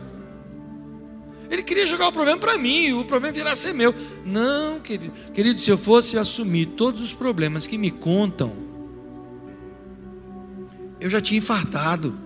Ele 1.51 1.63
queria 1.63 1.87
jogar 1.87 2.09
o 2.09 2.13
problema 2.13 2.41
para 2.41 2.57
mim, 2.57 2.93
o 2.93 3.05
problema 3.05 3.31
virar 3.33 3.55
ser 3.57 3.75
meu. 3.75 3.95
Não, 4.25 4.81
querido. 4.81 5.13
Querido, 5.35 5.61
se 5.61 5.71
eu 5.71 5.77
fosse 5.77 6.17
assumir 6.17 6.65
todos 6.65 7.03
os 7.03 7.13
problemas 7.13 7.67
que 7.67 7.77
me 7.77 7.91
contam, 7.91 8.55
eu 10.99 11.11
já 11.11 11.21
tinha 11.21 11.37
infartado. 11.37 12.19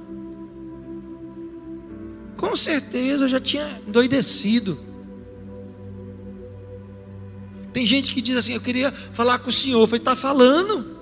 Com 2.37 2.55
certeza 2.55 3.25
eu 3.25 3.29
já 3.29 3.41
tinha 3.41 3.81
endoidecido. 3.87 4.79
Tem 7.73 7.85
gente 7.87 8.13
que 8.13 8.21
diz 8.21 8.37
assim: 8.37 8.55
Eu 8.55 8.61
queria 8.61 8.93
falar 9.13 9.39
com 9.39 9.51
o 9.51 9.53
senhor. 9.53 9.81
Eu 9.81 9.87
falei: 9.87 10.01
Está 10.01 10.17
falando. 10.17 10.97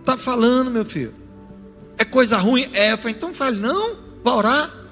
Está 0.00 0.16
falando, 0.16 0.70
meu 0.70 0.84
filho. 0.84 1.14
É 1.98 2.04
coisa 2.04 2.36
ruim? 2.36 2.68
É. 2.72 2.92
Eu 2.92 2.98
falei: 2.98 3.14
Então 3.16 3.32
fale, 3.34 3.58
não, 3.58 3.96
para 4.22 4.36
orar. 4.36 4.82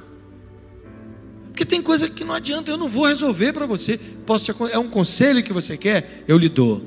Porque 1.46 1.64
tem 1.64 1.82
coisa 1.82 2.08
que 2.08 2.24
não 2.24 2.34
adianta, 2.34 2.70
eu 2.70 2.76
não 2.76 2.88
vou 2.88 3.06
resolver 3.06 3.52
para 3.52 3.66
você. 3.66 3.98
Posso 4.24 4.44
te, 4.46 4.72
é 4.72 4.78
um 4.78 4.88
conselho 4.88 5.42
que 5.42 5.52
você 5.52 5.76
quer? 5.76 6.24
Eu 6.26 6.38
lhe 6.38 6.48
dou. 6.48 6.82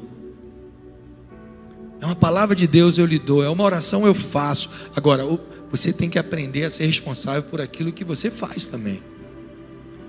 É 2.02 2.06
uma 2.06 2.16
palavra 2.16 2.56
de 2.56 2.68
Deus, 2.68 2.98
eu 2.98 3.06
lhe 3.06 3.20
dou. 3.20 3.44
É 3.44 3.50
uma 3.50 3.64
oração, 3.64 4.06
eu 4.06 4.14
faço. 4.14 4.70
Agora, 4.96 5.24
você 5.74 5.92
tem 5.92 6.08
que 6.08 6.20
aprender 6.20 6.66
a 6.66 6.70
ser 6.70 6.86
responsável 6.86 7.42
por 7.42 7.60
aquilo 7.60 7.92
que 7.92 8.04
você 8.04 8.30
faz 8.30 8.68
também. 8.68 9.02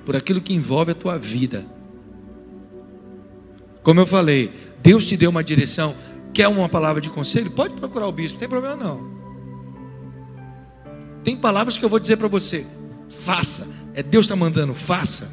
Por 0.04 0.14
aquilo 0.14 0.42
que 0.42 0.52
envolve 0.52 0.92
a 0.92 0.94
tua 0.94 1.16
vida. 1.16 1.64
Como 3.82 3.98
eu 3.98 4.06
falei, 4.06 4.52
Deus 4.82 5.06
te 5.06 5.16
deu 5.16 5.30
uma 5.30 5.42
direção. 5.42 5.94
Quer 6.34 6.48
uma 6.48 6.68
palavra 6.68 7.00
de 7.00 7.08
conselho? 7.08 7.50
Pode 7.50 7.74
procurar 7.74 8.06
o 8.06 8.12
bispo, 8.12 8.34
não 8.34 8.40
tem 8.40 8.48
problema 8.48 8.76
não. 8.76 9.14
Tem 11.24 11.34
palavras 11.34 11.78
que 11.78 11.84
eu 11.84 11.88
vou 11.88 11.98
dizer 11.98 12.18
para 12.18 12.28
você. 12.28 12.66
Faça 13.08 13.66
é 13.94 14.02
Deus 14.02 14.26
está 14.26 14.36
mandando, 14.36 14.74
faça. 14.74 15.30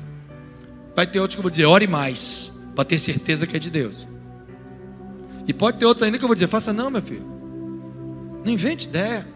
Vai 0.95 1.07
ter 1.07 1.19
outros 1.19 1.35
que 1.35 1.39
eu 1.39 1.43
vou 1.43 1.49
dizer, 1.49 1.65
ore 1.65 1.87
mais, 1.87 2.51
para 2.75 2.85
ter 2.85 2.99
certeza 2.99 3.47
que 3.47 3.55
é 3.55 3.59
de 3.59 3.69
Deus. 3.69 4.07
E 5.45 5.53
pode 5.53 5.79
ter 5.79 5.85
outros 5.85 6.03
ainda 6.03 6.17
que 6.17 6.23
eu 6.23 6.27
vou 6.27 6.35
dizer, 6.35 6.47
faça 6.47 6.71
não, 6.71 6.89
meu 6.89 7.01
filho. 7.01 7.25
Não 8.45 8.53
invente 8.53 8.87
ideia. 8.87 9.27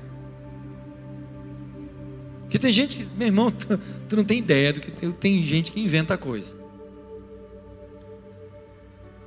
Porque 2.56 2.68
tem 2.68 2.72
gente 2.72 2.96
que, 2.96 3.06
meu 3.18 3.28
irmão, 3.28 3.52
tu, 3.52 3.78
tu 4.08 4.16
não 4.16 4.24
tem 4.24 4.40
ideia 4.40 4.72
do 4.72 4.80
que 4.80 4.90
tem, 4.90 5.12
tem 5.12 5.44
gente 5.44 5.74
que 5.74 5.82
inventa 5.82 6.18
coisa. 6.18 6.54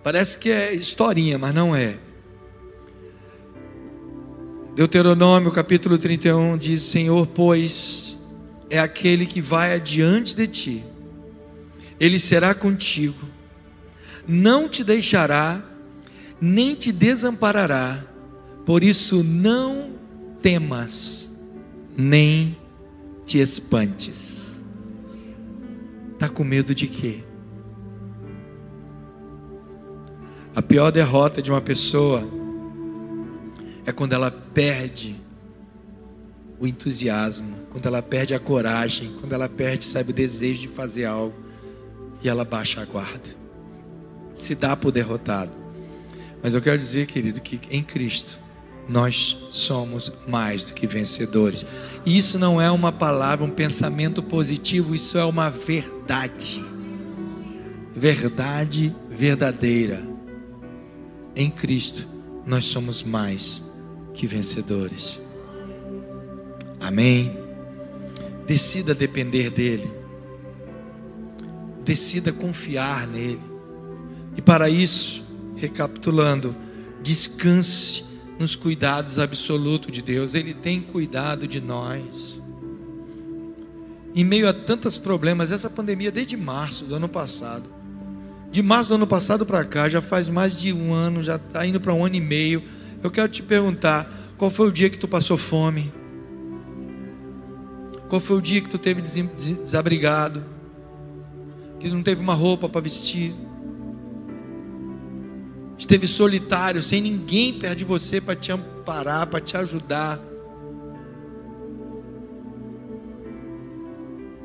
Parece 0.03 0.39
que 0.39 0.51
é 0.51 0.75
historinha, 0.75 1.37
mas 1.37 1.55
não 1.55 1.77
é. 1.77 1.99
Deuteronômio 4.75 5.51
capítulo 5.51 5.99
31 5.99 6.57
diz: 6.57 6.83
Senhor, 6.85 7.27
pois 7.27 8.17
é 8.71 8.79
aquele 8.79 9.27
que 9.27 9.43
vai 9.43 9.75
adiante 9.75 10.35
de 10.35 10.47
ti, 10.47 10.85
ele 12.01 12.19
será 12.19 12.55
contigo, 12.55 13.29
não 14.27 14.71
te 14.71 14.83
deixará, 14.83 15.63
nem 16.41 16.75
te 16.75 16.91
desamparará, 16.93 18.03
por 18.65 18.83
isso 18.83 19.23
não 19.23 19.91
temas, 20.41 21.29
nem 21.95 22.57
te 23.29 23.39
espantes. 23.39 24.59
Está 26.15 26.31
com 26.31 26.43
medo 26.43 26.75
de 26.75 26.89
quê? 26.89 27.23
A 30.57 30.63
pior 30.63 30.91
derrota 30.91 31.43
de 31.43 31.51
uma 31.51 31.61
pessoa 31.61 32.27
é 33.85 33.93
quando 33.93 34.15
ela 34.15 34.31
perde 34.31 35.15
o 36.59 36.67
entusiasmo, 36.67 37.55
quando 37.69 37.85
ela 37.85 38.03
perde 38.03 38.35
a 38.35 38.41
coragem, 38.41 39.15
quando 39.21 39.35
ela 39.35 39.49
perde, 39.49 39.85
sabe, 39.85 40.11
o 40.11 40.15
desejo 40.15 40.63
de 40.63 40.69
fazer 40.69 41.05
algo 41.05 41.37
e 42.23 42.29
ela 42.31 42.47
baixa 42.47 42.81
a 42.81 42.87
guarda. 42.87 43.37
Se 44.33 44.55
dá 44.55 44.75
por 44.75 44.91
derrotado. 44.91 45.53
Mas 46.43 46.55
eu 46.55 46.63
quero 46.63 46.79
dizer, 46.79 47.07
querido, 47.07 47.43
que 47.43 47.61
em 47.71 47.83
Cristo 47.83 48.41
nós 48.89 49.37
somos 49.51 50.11
mais 50.27 50.67
do 50.67 50.73
que 50.73 50.87
vencedores. 50.87 51.65
Isso 52.07 52.39
não 52.39 52.61
é 52.61 52.71
uma 52.71 52.91
palavra, 52.91 53.45
um 53.45 53.51
pensamento 53.51 54.23
positivo, 54.23 54.95
isso 54.95 55.19
é 55.19 55.25
uma 55.25 55.51
verdade. 55.51 56.65
Verdade 57.95 58.95
verdadeira. 59.11 60.03
Em 61.37 61.51
Cristo 61.51 62.09
nós 62.47 62.65
somos 62.65 63.03
mais 63.03 63.63
que 64.15 64.27
vencedores. 64.27 65.21
Amém. 66.81 67.37
Decida 68.47 68.95
depender 68.95 69.51
dEle. 69.51 69.93
Decida 71.85 72.33
confiar 72.33 73.07
nele. 73.07 73.41
E 74.37 74.41
para 74.41 74.71
isso, 74.71 75.23
recapitulando, 75.57 76.57
descanse 77.03 78.08
nos 78.39 78.55
cuidados 78.55 79.19
absolutos 79.19 79.91
de 79.93 80.01
Deus. 80.03 80.35
Ele 80.35 80.55
tem 80.55 80.81
cuidado 80.81 81.47
de 81.47 81.61
nós. 81.61 82.41
Em 84.15 84.25
meio 84.25 84.49
a 84.49 84.53
tantos 84.53 84.97
problemas, 84.97 85.53
essa 85.53 85.69
pandemia 85.69 86.11
desde 86.11 86.37
março 86.37 86.85
do 86.85 86.95
ano 86.95 87.09
passado. 87.09 87.69
De 88.51 88.63
março 88.63 88.89
do 88.89 88.95
ano 88.95 89.07
passado 89.07 89.45
para 89.45 89.65
cá, 89.65 89.89
já 89.89 90.01
faz 90.01 90.29
mais 90.29 90.59
de 90.59 90.73
um 90.73 90.93
ano, 90.93 91.23
já 91.23 91.37
está 91.37 91.67
indo 91.67 91.81
para 91.81 91.93
um 91.93 92.05
ano 92.05 92.17
e 92.17 92.21
meio. 92.21 92.63
Eu 93.03 93.11
quero 93.11 93.29
te 93.29 93.43
perguntar: 93.43 94.33
qual 94.39 94.51
foi 94.51 94.69
o 94.69 94.73
dia 94.73 94.89
que 94.89 94.99
tu 94.99 95.07
passou 95.07 95.37
fome? 95.37 95.93
Qual 98.09 98.21
foi 98.21 98.39
o 98.39 98.41
dia 98.41 98.61
que 98.61 98.69
tu 98.69 98.79
teve 98.79 99.03
desabrigado? 99.03 100.43
Que 101.79 101.89
não 101.89 102.03
teve 102.03 102.23
uma 102.23 102.35
roupa 102.35 102.69
para 102.69 102.81
vestir? 102.81 103.35
Esteve 105.79 106.09
solitário, 106.09 106.83
sem 106.83 107.01
ninguém 107.01 107.57
perto 107.57 107.79
de 107.79 107.85
você 107.85 108.21
para 108.21 108.35
te 108.35 108.51
amparar, 108.51 109.29
para 109.29 109.41
te 109.41 109.57
ajudar. 109.57 110.21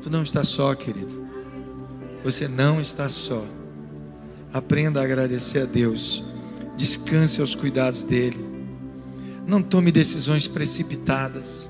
Tu 0.00 0.08
não 0.08 0.22
está 0.22 0.44
só, 0.44 0.72
querido. 0.74 1.24
Você 2.22 2.46
não 2.46 2.80
está 2.80 3.08
só. 3.08 3.44
Aprenda 4.52 5.00
a 5.00 5.04
agradecer 5.04 5.62
a 5.62 5.64
Deus. 5.64 6.22
Descanse 6.76 7.40
aos 7.40 7.56
cuidados 7.56 8.04
dele. 8.04 8.46
Não 9.44 9.60
tome 9.60 9.90
decisões 9.90 10.46
precipitadas. 10.46 11.68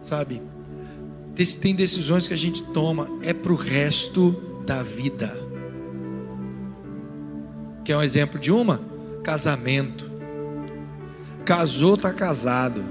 Sabe? 0.00 0.40
Tem 1.60 1.74
decisões 1.74 2.28
que 2.28 2.34
a 2.34 2.38
gente 2.38 2.62
toma 2.62 3.08
é 3.22 3.32
para 3.32 3.52
o 3.52 3.56
resto 3.56 4.32
da 4.64 4.82
vida. 4.82 5.47
Quer 7.88 7.96
um 7.96 8.02
exemplo 8.02 8.38
de 8.38 8.52
uma? 8.52 8.82
Casamento. 9.24 10.10
Casou, 11.42 11.94
está 11.94 12.12
casado. 12.12 12.84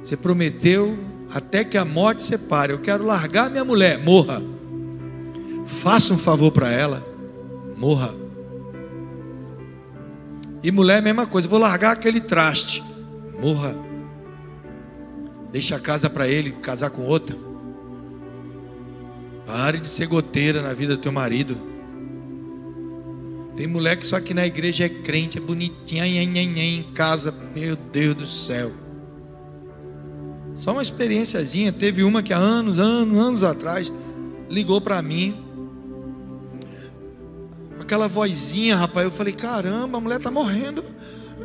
Você 0.00 0.16
prometeu 0.16 0.96
até 1.34 1.64
que 1.64 1.76
a 1.76 1.84
morte 1.84 2.22
separe. 2.22 2.72
Eu 2.72 2.78
quero 2.78 3.04
largar 3.04 3.50
minha 3.50 3.64
mulher, 3.64 3.98
morra. 3.98 4.40
Faça 5.66 6.14
um 6.14 6.16
favor 6.16 6.52
para 6.52 6.70
ela, 6.70 7.04
morra. 7.76 8.14
E 10.62 10.70
mulher, 10.70 11.02
mesma 11.02 11.26
coisa, 11.26 11.48
vou 11.48 11.58
largar 11.58 11.90
aquele 11.90 12.20
traste, 12.20 12.84
morra. 13.42 13.74
Deixa 15.50 15.74
a 15.74 15.80
casa 15.80 16.08
para 16.08 16.28
ele 16.28 16.52
casar 16.52 16.90
com 16.90 17.02
outra. 17.02 17.36
Pare 19.44 19.80
de 19.80 19.88
ser 19.88 20.06
goteira 20.06 20.62
na 20.62 20.72
vida 20.72 20.94
do 20.94 21.02
teu 21.02 21.10
marido. 21.10 21.73
Tem 23.56 23.66
mulher 23.66 23.96
que 23.96 24.06
só 24.06 24.16
aqui 24.16 24.34
na 24.34 24.46
igreja 24.46 24.84
é 24.84 24.88
crente, 24.88 25.38
é 25.38 25.40
bonitinha, 25.40 26.06
em 26.06 26.82
casa, 26.92 27.32
meu 27.54 27.76
Deus 27.76 28.14
do 28.14 28.26
céu. 28.26 28.72
Só 30.56 30.72
uma 30.72 30.82
experiênciazinha. 30.82 31.72
Teve 31.72 32.02
uma 32.02 32.22
que 32.22 32.32
há 32.32 32.38
anos, 32.38 32.78
anos, 32.78 33.18
anos 33.18 33.42
atrás 33.42 33.92
ligou 34.48 34.80
para 34.80 35.00
mim. 35.02 35.36
Aquela 37.80 38.08
vozinha, 38.08 38.76
rapaz. 38.76 39.04
Eu 39.06 39.12
falei: 39.12 39.32
caramba, 39.32 39.98
a 39.98 40.00
mulher 40.00 40.20
tá 40.20 40.30
morrendo. 40.30 40.84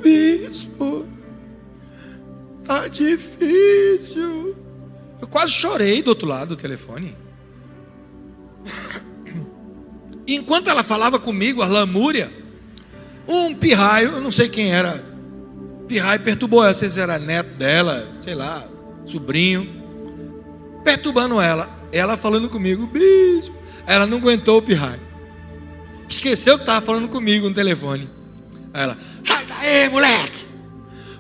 Bispo, 0.02 1.06
tá 2.64 2.88
difícil. 2.88 4.56
Eu 5.22 5.28
quase 5.28 5.52
chorei 5.52 6.02
do 6.02 6.10
outro 6.10 6.28
lado 6.28 6.50
do 6.50 6.56
telefone. 6.56 7.16
Enquanto 10.36 10.70
ela 10.70 10.84
falava 10.84 11.18
comigo, 11.18 11.62
a 11.62 11.68
lamúria, 11.68 12.32
um 13.28 13.54
pirraio, 13.54 14.12
eu 14.12 14.22
não 14.22 14.30
sei 14.30 14.48
quem 14.48 14.72
era, 14.72 15.04
pirraio 15.88 16.20
perturbou 16.20 16.64
ela, 16.64 16.74
se 16.74 17.00
era 17.00 17.18
neto 17.18 17.58
dela, 17.58 18.08
sei 18.20 18.36
lá, 18.36 18.68
sobrinho, 19.06 19.68
perturbando 20.84 21.42
ela. 21.42 21.70
Ela 21.92 22.16
falando 22.16 22.48
comigo, 22.48 22.86
bicho. 22.86 23.52
Ela 23.88 24.06
não 24.06 24.20
aguentou 24.20 24.60
o 24.60 24.62
pirraio. 24.62 25.02
Esqueceu 26.08 26.58
que 26.58 26.62
estava 26.62 26.86
falando 26.86 27.08
comigo 27.08 27.50
no 27.50 27.56
telefone. 27.56 28.08
Aí 28.72 28.84
ela, 28.84 28.98
sai 29.24 29.46
daí, 29.46 29.90
moleque. 29.90 30.46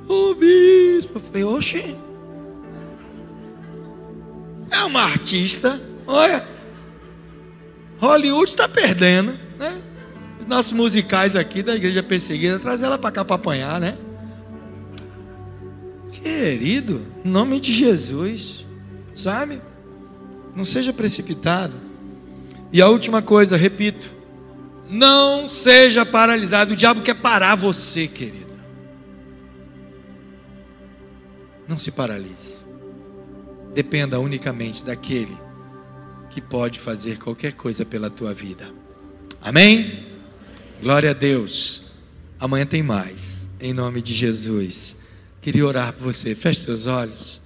Ô 0.07 0.35
bispo. 0.35 1.13
Eu 1.15 1.21
falei, 1.21 1.43
oxe. 1.43 1.95
É 4.69 4.83
uma 4.83 5.01
artista. 5.01 5.81
Olha. 6.05 6.58
Hollywood 7.99 8.49
está 8.49 8.67
perdendo, 8.67 9.37
né? 9.57 9.81
Os 10.39 10.45
nossos 10.47 10.71
musicais 10.71 11.35
aqui 11.35 11.61
da 11.61 11.75
igreja 11.75 12.01
perseguida, 12.01 12.57
traz 12.57 12.81
ela 12.81 12.97
para 12.97 13.11
cá 13.11 13.25
para 13.25 13.35
apanhar, 13.35 13.79
né? 13.79 13.97
Querido, 16.11 17.05
em 17.23 17.29
nome 17.29 17.59
de 17.59 17.71
Jesus, 17.73 18.65
sabe? 19.15 19.61
Não 20.55 20.63
seja 20.63 20.93
precipitado. 20.93 21.75
E 22.71 22.81
a 22.81 22.87
última 22.87 23.21
coisa, 23.21 23.57
repito, 23.57 24.11
não 24.89 25.47
seja 25.47 26.05
paralisado. 26.05 26.73
O 26.73 26.75
diabo 26.75 27.01
quer 27.01 27.15
parar 27.15 27.55
você, 27.55 28.07
querido. 28.07 28.49
Não 31.67 31.77
se 31.77 31.91
paralise. 31.91 32.59
Dependa 33.73 34.19
unicamente 34.19 34.83
daquele 34.83 35.37
que 36.29 36.41
pode 36.41 36.79
fazer 36.79 37.17
qualquer 37.17 37.53
coisa 37.53 37.85
pela 37.85 38.09
tua 38.09 38.33
vida. 38.33 38.71
Amém? 39.41 40.05
Glória 40.81 41.11
a 41.11 41.13
Deus. 41.13 41.83
Amanhã 42.39 42.65
tem 42.65 42.83
mais. 42.83 43.49
Em 43.59 43.73
nome 43.73 44.01
de 44.01 44.13
Jesus. 44.13 44.95
Queria 45.41 45.65
orar 45.65 45.93
por 45.93 46.03
você. 46.03 46.35
Feche 46.35 46.61
seus 46.61 46.87
olhos. 46.87 47.41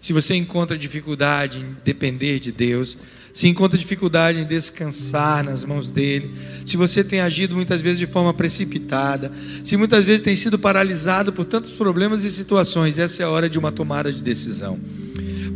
Se 0.00 0.12
você 0.12 0.34
encontra 0.34 0.76
dificuldade 0.76 1.58
em 1.58 1.76
depender 1.84 2.38
de 2.38 2.52
Deus, 2.52 2.96
se 3.32 3.48
encontra 3.48 3.78
dificuldade 3.78 4.38
em 4.38 4.44
descansar 4.44 5.44
nas 5.44 5.64
mãos 5.64 5.90
dele, 5.90 6.34
se 6.64 6.76
você 6.76 7.04
tem 7.04 7.20
agido 7.20 7.54
muitas 7.54 7.82
vezes 7.82 7.98
de 7.98 8.06
forma 8.06 8.32
precipitada, 8.32 9.30
se 9.62 9.76
muitas 9.76 10.04
vezes 10.04 10.22
tem 10.22 10.34
sido 10.34 10.58
paralisado 10.58 11.32
por 11.32 11.44
tantos 11.44 11.72
problemas 11.72 12.24
e 12.24 12.30
situações, 12.30 12.96
essa 12.96 13.22
é 13.22 13.26
a 13.26 13.30
hora 13.30 13.48
de 13.48 13.58
uma 13.58 13.70
tomada 13.70 14.10
de 14.10 14.22
decisão. 14.22 14.80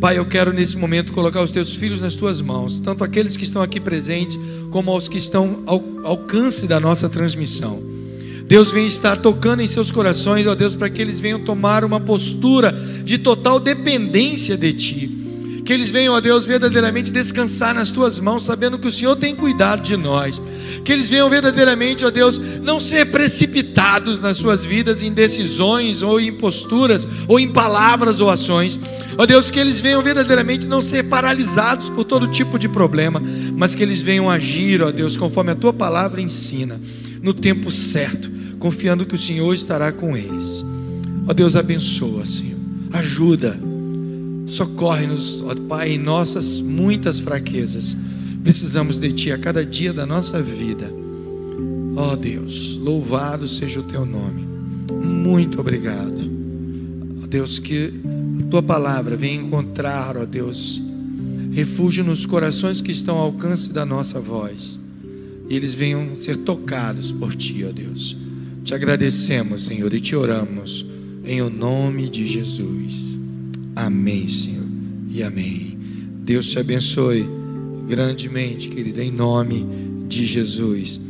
Pai, 0.00 0.16
eu 0.16 0.24
quero 0.24 0.50
nesse 0.50 0.78
momento 0.78 1.12
colocar 1.12 1.42
os 1.42 1.52
teus 1.52 1.74
filhos 1.74 2.00
nas 2.00 2.16
tuas 2.16 2.40
mãos, 2.40 2.80
tanto 2.80 3.04
aqueles 3.04 3.36
que 3.36 3.44
estão 3.44 3.60
aqui 3.60 3.78
presentes, 3.78 4.38
como 4.70 4.90
aos 4.90 5.08
que 5.08 5.18
estão 5.18 5.62
ao 5.66 5.84
alcance 6.02 6.66
da 6.66 6.80
nossa 6.80 7.06
transmissão. 7.06 7.82
Deus 8.46 8.72
vem 8.72 8.86
estar 8.86 9.18
tocando 9.18 9.60
em 9.60 9.66
seus 9.66 9.92
corações, 9.92 10.46
ó 10.46 10.54
Deus, 10.54 10.74
para 10.74 10.88
que 10.88 11.02
eles 11.02 11.20
venham 11.20 11.40
tomar 11.40 11.84
uma 11.84 12.00
postura 12.00 12.72
de 13.04 13.18
total 13.18 13.60
dependência 13.60 14.56
de 14.56 14.72
Ti. 14.72 15.19
Que 15.70 15.74
eles 15.74 15.88
venham, 15.88 16.14
ó 16.14 16.20
Deus, 16.20 16.44
verdadeiramente 16.44 17.12
descansar 17.12 17.72
nas 17.72 17.92
tuas 17.92 18.18
mãos, 18.18 18.44
sabendo 18.44 18.76
que 18.76 18.88
o 18.88 18.90
Senhor 18.90 19.14
tem 19.14 19.36
cuidado 19.36 19.82
de 19.82 19.96
nós. 19.96 20.42
Que 20.84 20.92
eles 20.92 21.08
venham 21.08 21.30
verdadeiramente, 21.30 22.04
ó 22.04 22.10
Deus, 22.10 22.40
não 22.60 22.80
ser 22.80 23.12
precipitados 23.12 24.20
nas 24.20 24.36
suas 24.36 24.64
vidas 24.64 25.00
em 25.00 25.12
decisões 25.12 26.02
ou 26.02 26.18
em 26.18 26.32
posturas 26.32 27.06
ou 27.28 27.38
em 27.38 27.46
palavras 27.46 28.18
ou 28.18 28.28
ações. 28.28 28.80
Ó 29.16 29.24
Deus, 29.24 29.48
que 29.48 29.60
eles 29.60 29.80
venham 29.80 30.02
verdadeiramente 30.02 30.66
não 30.66 30.82
ser 30.82 31.04
paralisados 31.04 31.88
por 31.88 32.02
todo 32.02 32.26
tipo 32.26 32.58
de 32.58 32.68
problema, 32.68 33.22
mas 33.56 33.72
que 33.72 33.84
eles 33.84 34.00
venham 34.00 34.28
agir, 34.28 34.82
ó 34.82 34.90
Deus, 34.90 35.16
conforme 35.16 35.52
a 35.52 35.54
tua 35.54 35.72
palavra 35.72 36.20
ensina, 36.20 36.80
no 37.22 37.32
tempo 37.32 37.70
certo 37.70 38.28
confiando 38.58 39.06
que 39.06 39.14
o 39.14 39.18
Senhor 39.18 39.54
estará 39.54 39.92
com 39.92 40.16
eles. 40.16 40.64
Ó 41.28 41.32
Deus, 41.32 41.54
abençoa, 41.54 42.26
Senhor. 42.26 42.58
Ajuda. 42.92 43.69
Socorre-nos, 44.50 45.40
ó 45.42 45.54
Pai, 45.54 45.92
em 45.92 45.98
nossas 45.98 46.60
muitas 46.60 47.20
fraquezas. 47.20 47.96
Precisamos 48.42 48.98
de 48.98 49.12
Ti 49.12 49.30
a 49.30 49.38
cada 49.38 49.64
dia 49.64 49.92
da 49.92 50.04
nossa 50.04 50.42
vida. 50.42 50.92
Ó 51.94 52.16
Deus, 52.16 52.76
louvado 52.76 53.46
seja 53.46 53.78
o 53.78 53.84
Teu 53.84 54.04
nome. 54.04 54.44
Muito 54.92 55.60
obrigado. 55.60 56.18
Ó 57.22 57.28
Deus, 57.28 57.60
que 57.60 57.94
a 58.40 58.50
Tua 58.50 58.60
palavra 58.60 59.16
venha 59.16 59.40
encontrar, 59.40 60.16
ó 60.16 60.26
Deus, 60.26 60.82
refúgio 61.52 62.02
nos 62.02 62.26
corações 62.26 62.80
que 62.80 62.90
estão 62.90 63.18
ao 63.18 63.26
alcance 63.26 63.72
da 63.72 63.86
nossa 63.86 64.18
voz. 64.18 64.76
E 65.48 65.54
eles 65.54 65.74
venham 65.74 66.16
ser 66.16 66.38
tocados 66.38 67.12
por 67.12 67.34
Ti, 67.34 67.64
ó 67.68 67.72
Deus. 67.72 68.16
Te 68.64 68.74
agradecemos, 68.74 69.66
Senhor, 69.66 69.94
e 69.94 70.00
te 70.00 70.16
oramos 70.16 70.84
em 71.24 71.40
o 71.40 71.48
nome 71.48 72.08
de 72.08 72.26
Jesus. 72.26 73.19
Amém, 73.80 74.28
Senhor, 74.28 74.66
e 75.10 75.22
amém. 75.22 75.74
Deus 76.22 76.50
te 76.50 76.58
abençoe 76.58 77.26
grandemente, 77.88 78.68
querida, 78.68 79.02
em 79.02 79.10
nome 79.10 79.66
de 80.06 80.26
Jesus. 80.26 81.00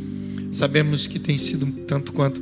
Sabemos 0.53 1.05
que 1.05 1.19
tem 1.19 1.37
sido 1.37 1.65
tanto 1.85 2.13
quanto 2.13 2.41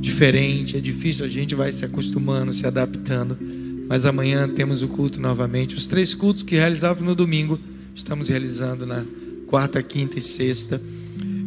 diferente, 0.00 0.78
é 0.78 0.80
difícil, 0.80 1.26
a 1.26 1.28
gente 1.28 1.54
vai 1.54 1.74
se 1.74 1.84
acostumando, 1.84 2.54
se 2.54 2.66
adaptando, 2.66 3.36
mas 3.86 4.06
amanhã 4.06 4.48
temos 4.48 4.80
o 4.80 4.88
culto 4.88 5.20
novamente. 5.20 5.74
Os 5.74 5.86
três 5.86 6.14
cultos 6.14 6.42
que 6.42 6.54
realizávamos 6.54 7.06
no 7.06 7.14
domingo, 7.14 7.60
estamos 7.94 8.30
realizando 8.30 8.86
na 8.86 9.04
quarta, 9.46 9.82
quinta 9.82 10.18
e 10.18 10.22
sexta. 10.22 10.80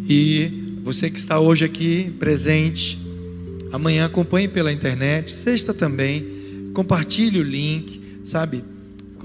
E 0.07 0.78
você 0.84 1.09
que 1.09 1.18
está 1.18 1.39
hoje 1.39 1.66
aqui 1.66 2.14
presente, 2.20 3.01
amanhã 3.72 4.05
acompanhe 4.05 4.47
pela 4.47 4.72
internet, 4.72 5.32
sexta 5.32 5.74
também, 5.74 6.72
compartilhe 6.76 7.39
o 7.39 7.43
link, 7.43 8.03
sabe? 8.24 8.63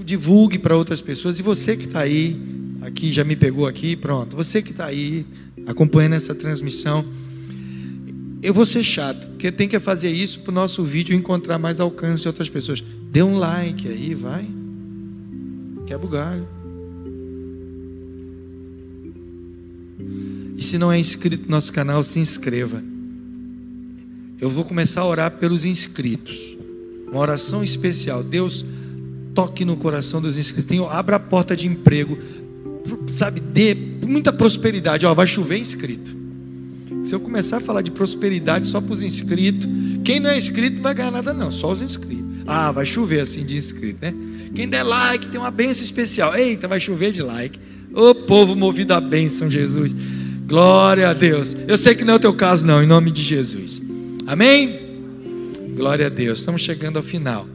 Divulgue 0.03 0.57
para 0.57 0.75
outras 0.75 1.01
pessoas. 1.01 1.39
E 1.39 1.43
você 1.43 1.75
que 1.75 1.85
está 1.85 1.99
aí, 1.99 2.39
aqui 2.81 3.11
já 3.11 3.23
me 3.23 3.35
pegou 3.35 3.67
aqui, 3.67 3.95
pronto. 3.95 4.35
Você 4.35 4.61
que 4.61 4.71
está 4.71 4.85
aí 4.85 5.25
acompanhando 5.65 6.13
essa 6.13 6.33
transmissão, 6.33 7.05
eu 8.41 8.53
vou 8.53 8.65
ser 8.65 8.83
chato, 8.83 9.27
porque 9.27 9.51
tem 9.51 9.67
que 9.67 9.77
fazer 9.79 10.11
isso 10.11 10.39
para 10.39 10.51
o 10.51 10.53
nosso 10.53 10.83
vídeo 10.83 11.13
encontrar 11.13 11.59
mais 11.59 11.79
alcance 11.79 12.21
de 12.21 12.27
outras 12.29 12.49
pessoas. 12.49 12.81
Dê 13.11 13.21
um 13.21 13.37
like 13.37 13.87
aí, 13.87 14.13
vai. 14.13 14.47
Quebra 15.85 16.05
o 16.05 16.09
galho. 16.09 16.47
E 20.57 20.63
se 20.63 20.77
não 20.77 20.91
é 20.91 20.97
inscrito 20.97 21.43
no 21.45 21.51
nosso 21.51 21.71
canal, 21.71 22.03
se 22.03 22.19
inscreva. 22.19 22.81
Eu 24.39 24.49
vou 24.49 24.63
começar 24.63 25.01
a 25.01 25.05
orar 25.05 25.31
pelos 25.31 25.65
inscritos. 25.65 26.57
Uma 27.11 27.19
oração 27.19 27.61
especial. 27.63 28.23
Deus 28.23 28.65
toque 29.39 29.63
no 29.63 29.77
coração 29.77 30.21
dos 30.21 30.37
inscritos. 30.37 30.65
Tenha, 30.65 30.85
abra 30.85 31.15
a 31.15 31.19
porta 31.19 31.55
de 31.55 31.65
emprego. 31.65 32.17
Sabe, 33.09 33.39
dê 33.39 33.73
muita 34.05 34.33
prosperidade. 34.33 35.05
Ó, 35.05 35.13
vai 35.13 35.27
chover 35.27 35.57
inscrito. 35.57 36.13
Se 37.05 37.15
eu 37.15 37.21
começar 37.21 37.57
a 37.57 37.59
falar 37.61 37.81
de 37.81 37.89
prosperidade 37.89 38.65
só 38.65 38.81
para 38.81 38.91
os 38.91 39.01
inscritos, 39.01 39.69
quem 40.03 40.19
não 40.19 40.29
é 40.29 40.37
inscrito 40.37 40.81
vai 40.81 40.93
ganhar 40.93 41.11
nada, 41.11 41.33
não, 41.33 41.53
só 41.53 41.71
os 41.71 41.81
inscritos. 41.81 42.25
Ah, 42.45 42.69
vai 42.73 42.85
chover 42.85 43.21
assim 43.21 43.45
de 43.45 43.55
inscrito, 43.55 43.99
né? 44.01 44.13
Quem 44.53 44.67
der 44.67 44.83
like 44.83 45.29
tem 45.29 45.39
uma 45.39 45.51
benção 45.51 45.85
especial. 45.85 46.35
Eita, 46.35 46.67
vai 46.67 46.81
chover 46.81 47.13
de 47.13 47.21
like. 47.21 47.57
Ô 47.93 48.13
povo 48.13 48.57
movido 48.57 48.93
à 48.93 48.99
bênção, 48.99 49.49
Jesus. 49.49 49.95
Glória 50.45 51.07
a 51.07 51.13
Deus. 51.13 51.55
Eu 51.65 51.77
sei 51.77 51.95
que 51.95 52.03
não 52.03 52.15
é 52.15 52.17
o 52.17 52.19
teu 52.19 52.33
caso, 52.33 52.65
não, 52.65 52.83
em 52.83 52.87
nome 52.87 53.09
de 53.09 53.21
Jesus. 53.21 53.81
Amém? 54.27 54.79
Glória 55.77 56.07
a 56.07 56.09
Deus. 56.09 56.39
Estamos 56.39 56.61
chegando 56.61 56.97
ao 56.97 57.03
final. 57.03 57.47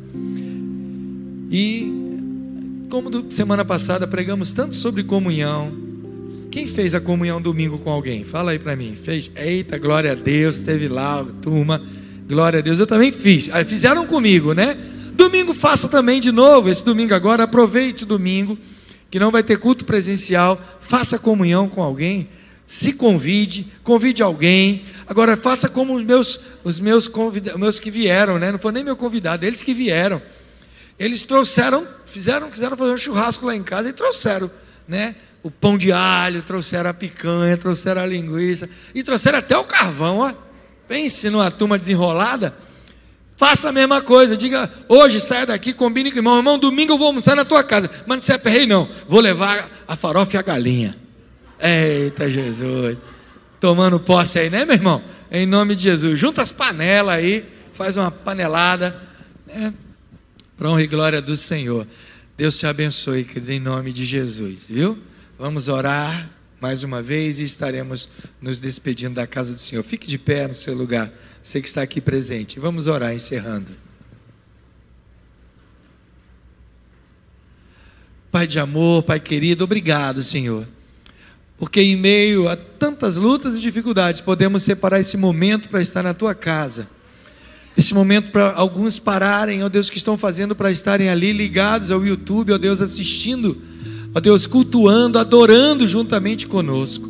E, 1.57 2.89
como 2.91 3.09
do, 3.09 3.33
semana 3.33 3.65
passada 3.65 4.09
pregamos 4.09 4.53
tanto 4.53 4.75
sobre 4.75 5.05
comunhão. 5.05 5.73
Quem 6.51 6.67
fez 6.67 6.97
a 6.97 7.01
comunhão 7.01 7.41
domingo 7.41 7.79
com 7.79 7.91
alguém? 7.91 8.25
Fala 8.25 8.51
aí 8.51 8.59
para 8.59 8.75
mim. 8.75 8.97
Fez? 9.01 9.31
Eita, 9.37 9.79
glória 9.79 10.11
a 10.11 10.15
Deus. 10.17 10.57
Esteve 10.57 10.89
lá, 10.89 11.25
turma. 11.41 11.81
Glória 12.29 12.59
a 12.59 12.61
Deus. 12.61 12.81
Eu 12.81 12.89
também 12.89 13.13
fiz. 13.13 13.49
Aí 13.53 13.65
fizeram 13.65 14.05
comigo, 14.05 14.53
né? 14.53 14.77
Domingo 15.13 15.55
faça 15.55 15.89
também 15.89 16.21
de 16.21 16.33
novo. 16.33 16.69
Esse 16.69 16.85
domingo 16.85 17.15
agora, 17.15 17.45
aproveite 17.45 18.03
o 18.03 18.07
domingo, 18.07 18.59
que 19.09 19.21
não 19.21 19.31
vai 19.31 19.45
ter 19.45 19.57
culto 19.57 19.85
presencial. 19.85 20.61
Faça 20.81 21.21
comunhão 21.21 21.69
com 21.69 21.81
alguém 21.81 22.29
se 22.67 22.95
convide, 22.95 23.71
convide 23.85 24.23
alguém. 24.23 24.87
Agora 25.07 25.37
faça 25.37 25.69
como 25.69 25.95
os 25.95 26.03
meus, 26.03 26.41
os 26.65 26.81
meus, 26.81 27.07
convida, 27.07 27.57
meus 27.59 27.79
que 27.79 27.91
vieram, 27.91 28.39
né? 28.39 28.51
Não 28.51 28.59
foi 28.59 28.73
nem 28.73 28.83
meu 28.83 28.97
convidado, 28.97 29.47
eles 29.47 29.63
que 29.63 29.75
vieram. 29.75 30.21
Eles 30.99 31.25
trouxeram, 31.25 31.87
fizeram, 32.07 32.51
quiseram 32.51 32.77
fazer 32.77 32.93
um 32.93 32.97
churrasco 32.97 33.47
lá 33.47 33.55
em 33.55 33.63
casa 33.63 33.89
e 33.89 33.93
trouxeram, 33.93 34.51
né? 34.87 35.17
O 35.43 35.51
pão 35.51 35.77
de 35.77 35.93
alho, 35.93 36.43
trouxeram 36.43 36.89
a 36.89 36.95
picanha, 36.95 37.57
trouxeram 37.57 38.03
a 38.03 38.07
linguiça 38.07 38.69
e 38.95 39.03
trouxeram 39.03 39.39
até 39.39 39.57
o 39.57 39.65
carvão, 39.65 40.19
ó. 40.19 40.33
Pense 40.89 41.29
numa 41.29 41.51
turma 41.51 41.79
desenrolada. 41.79 42.55
Faça 43.37 43.69
a 43.69 43.73
mesma 43.73 44.01
coisa, 44.01 44.37
diga, 44.37 44.71
hoje 44.89 45.21
saia 45.21 45.45
daqui, 45.45 45.73
combine 45.73 46.11
com 46.11 46.17
o 46.17 46.21
irmão, 46.21 46.37
irmão, 46.37 46.59
domingo 46.59 46.93
eu 46.93 46.99
vou 46.99 47.09
almoçar 47.09 47.35
na 47.35 47.45
tua 47.45 47.65
casa, 47.65 47.91
mas 48.07 48.17
não 48.17 48.21
se 48.21 48.33
aperrei 48.33 48.65
não, 48.65 48.89
vou 49.09 49.21
levar 49.21 49.69
a 49.89 49.97
farofa 49.97 50.37
e 50.37 50.39
a 50.39 50.43
galinha. 50.43 50.97
Eita 51.61 52.31
Jesus. 52.31 52.97
Tomando 53.59 53.99
posse 53.99 54.39
aí, 54.39 54.51
né, 54.51 54.65
meu 54.65 54.75
irmão? 54.75 55.03
Em 55.33 55.47
nome 55.47 55.75
de 55.75 55.83
Jesus. 55.83 56.19
Junta 56.19 56.43
as 56.43 56.53
panelas 56.53 57.15
aí, 57.15 57.45
faz 57.73 57.97
uma 57.97 58.11
panelada. 58.11 59.03
Né? 59.47 59.75
Para 60.57 60.71
honra 60.71 60.83
e 60.83 60.87
glória 60.87 61.21
do 61.21 61.37
Senhor. 61.37 61.87
Deus 62.37 62.59
te 62.59 62.67
abençoe, 62.67 63.25
querido, 63.25 63.53
em 63.53 63.61
nome 63.61 63.93
de 63.93 64.05
Jesus, 64.05 64.67
viu? 64.69 64.99
Vamos 65.39 65.69
orar 65.69 66.31
mais 66.61 66.83
uma 66.83 67.03
vez 67.03 67.39
e 67.39 67.43
estaremos 67.43 68.09
nos 68.41 68.59
despedindo 68.59 69.15
da 69.15 69.27
casa 69.27 69.53
do 69.53 69.59
Senhor. 69.59 69.83
Fique 69.83 70.07
de 70.07 70.19
pé 70.19 70.47
no 70.49 70.55
seu 70.55 70.75
lugar, 70.75 71.13
você 71.43 71.61
que 71.61 71.69
está 71.69 71.83
aqui 71.83 72.01
presente. 72.01 72.59
Vamos 72.59 72.87
orar, 72.87 73.15
encerrando. 73.15 73.73
Pai 78.31 78.47
de 78.47 78.59
amor, 78.59 79.03
Pai 79.03 79.21
querido, 79.21 79.65
obrigado, 79.65 80.23
Senhor 80.23 80.67
porque 81.59 81.81
em 81.81 81.97
meio 81.97 82.49
a 82.49 82.57
tantas 82.57 83.17
lutas 83.17 83.57
e 83.57 83.61
dificuldades, 83.61 84.21
podemos 84.21 84.63
separar 84.63 85.01
esse 85.01 85.17
momento 85.17 85.69
para 85.69 85.81
estar 85.81 86.03
na 86.03 86.13
tua 86.13 86.35
casa. 86.35 86.89
Esse 87.77 87.93
momento 87.93 88.31
para 88.31 88.53
alguns 88.53 89.01
pararem, 89.01 89.65
ó 89.65 89.69
Deus, 89.69 89.91
que 89.91 89.99
estão 89.99 90.17
fazendo 90.17 90.55
para 90.55 90.71
estarem 90.71 91.09
ali 91.09 91.33
ligados 91.33 91.91
ao 91.91 92.07
YouTube, 92.07 92.53
ó 92.53 92.59
Deus, 92.59 92.81
assistindo, 92.81 93.57
ó 94.15 94.21
Deus, 94.21 94.47
cultuando, 94.47 95.19
adorando 95.19 95.87
juntamente 95.87 96.47
conosco. 96.47 97.09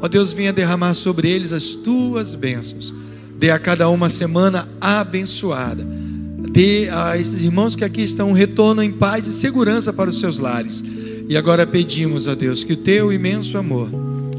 Ó 0.00 0.08
Deus, 0.08 0.32
venha 0.32 0.54
derramar 0.54 0.94
sobre 0.94 1.28
eles 1.28 1.52
as 1.52 1.74
tuas 1.74 2.34
bênçãos. 2.34 2.94
Dê 3.38 3.50
a 3.50 3.58
cada 3.58 3.90
uma 3.90 4.08
semana 4.08 4.66
abençoada. 4.80 5.86
Dê 6.50 6.88
a 6.90 7.18
esses 7.18 7.44
irmãos 7.44 7.76
que 7.76 7.84
aqui 7.84 8.00
estão 8.00 8.30
um 8.30 8.34
retorno 8.34 8.82
em 8.82 8.90
paz 8.90 9.26
e 9.26 9.32
segurança 9.32 9.92
para 9.92 10.08
os 10.08 10.18
seus 10.18 10.38
lares. 10.38 10.82
E 11.28 11.36
agora 11.36 11.66
pedimos, 11.66 12.26
ó 12.26 12.34
Deus, 12.34 12.64
que 12.64 12.72
o 12.72 12.78
teu 12.78 13.12
imenso 13.12 13.58
amor, 13.58 13.90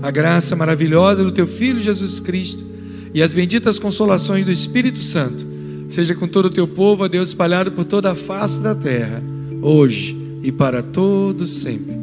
a 0.02 0.10
graça 0.10 0.56
maravilhosa 0.56 1.24
do 1.24 1.32
teu 1.32 1.46
Filho 1.46 1.80
Jesus 1.80 2.20
Cristo 2.20 2.66
e 3.14 3.22
as 3.22 3.32
benditas 3.32 3.78
consolações 3.78 4.44
do 4.44 4.52
Espírito 4.52 5.04
Santo 5.04 5.51
seja 5.92 6.16
com 6.16 6.28
todo 6.28 6.46
o 6.46 6.50
teu 6.50 6.68
povo, 6.68 7.04
ó 7.04 7.08
Deus, 7.08 7.30
espalhado 7.30 7.72
por 7.72 7.86
toda 7.86 8.12
a 8.12 8.16
face 8.16 8.62
da 8.62 8.74
terra, 8.74 9.22
hoje 9.62 10.18
e 10.42 10.52
para 10.52 10.82
todos 10.82 11.62
sempre. 11.62 11.96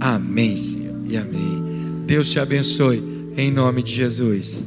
Amém, 0.00 0.56
Senhor, 0.56 0.96
e 1.06 1.16
amém. 1.16 1.62
Deus 2.06 2.30
te 2.30 2.40
abençoe, 2.40 3.02
em 3.36 3.50
nome 3.50 3.82
de 3.82 3.94
Jesus. 3.94 4.58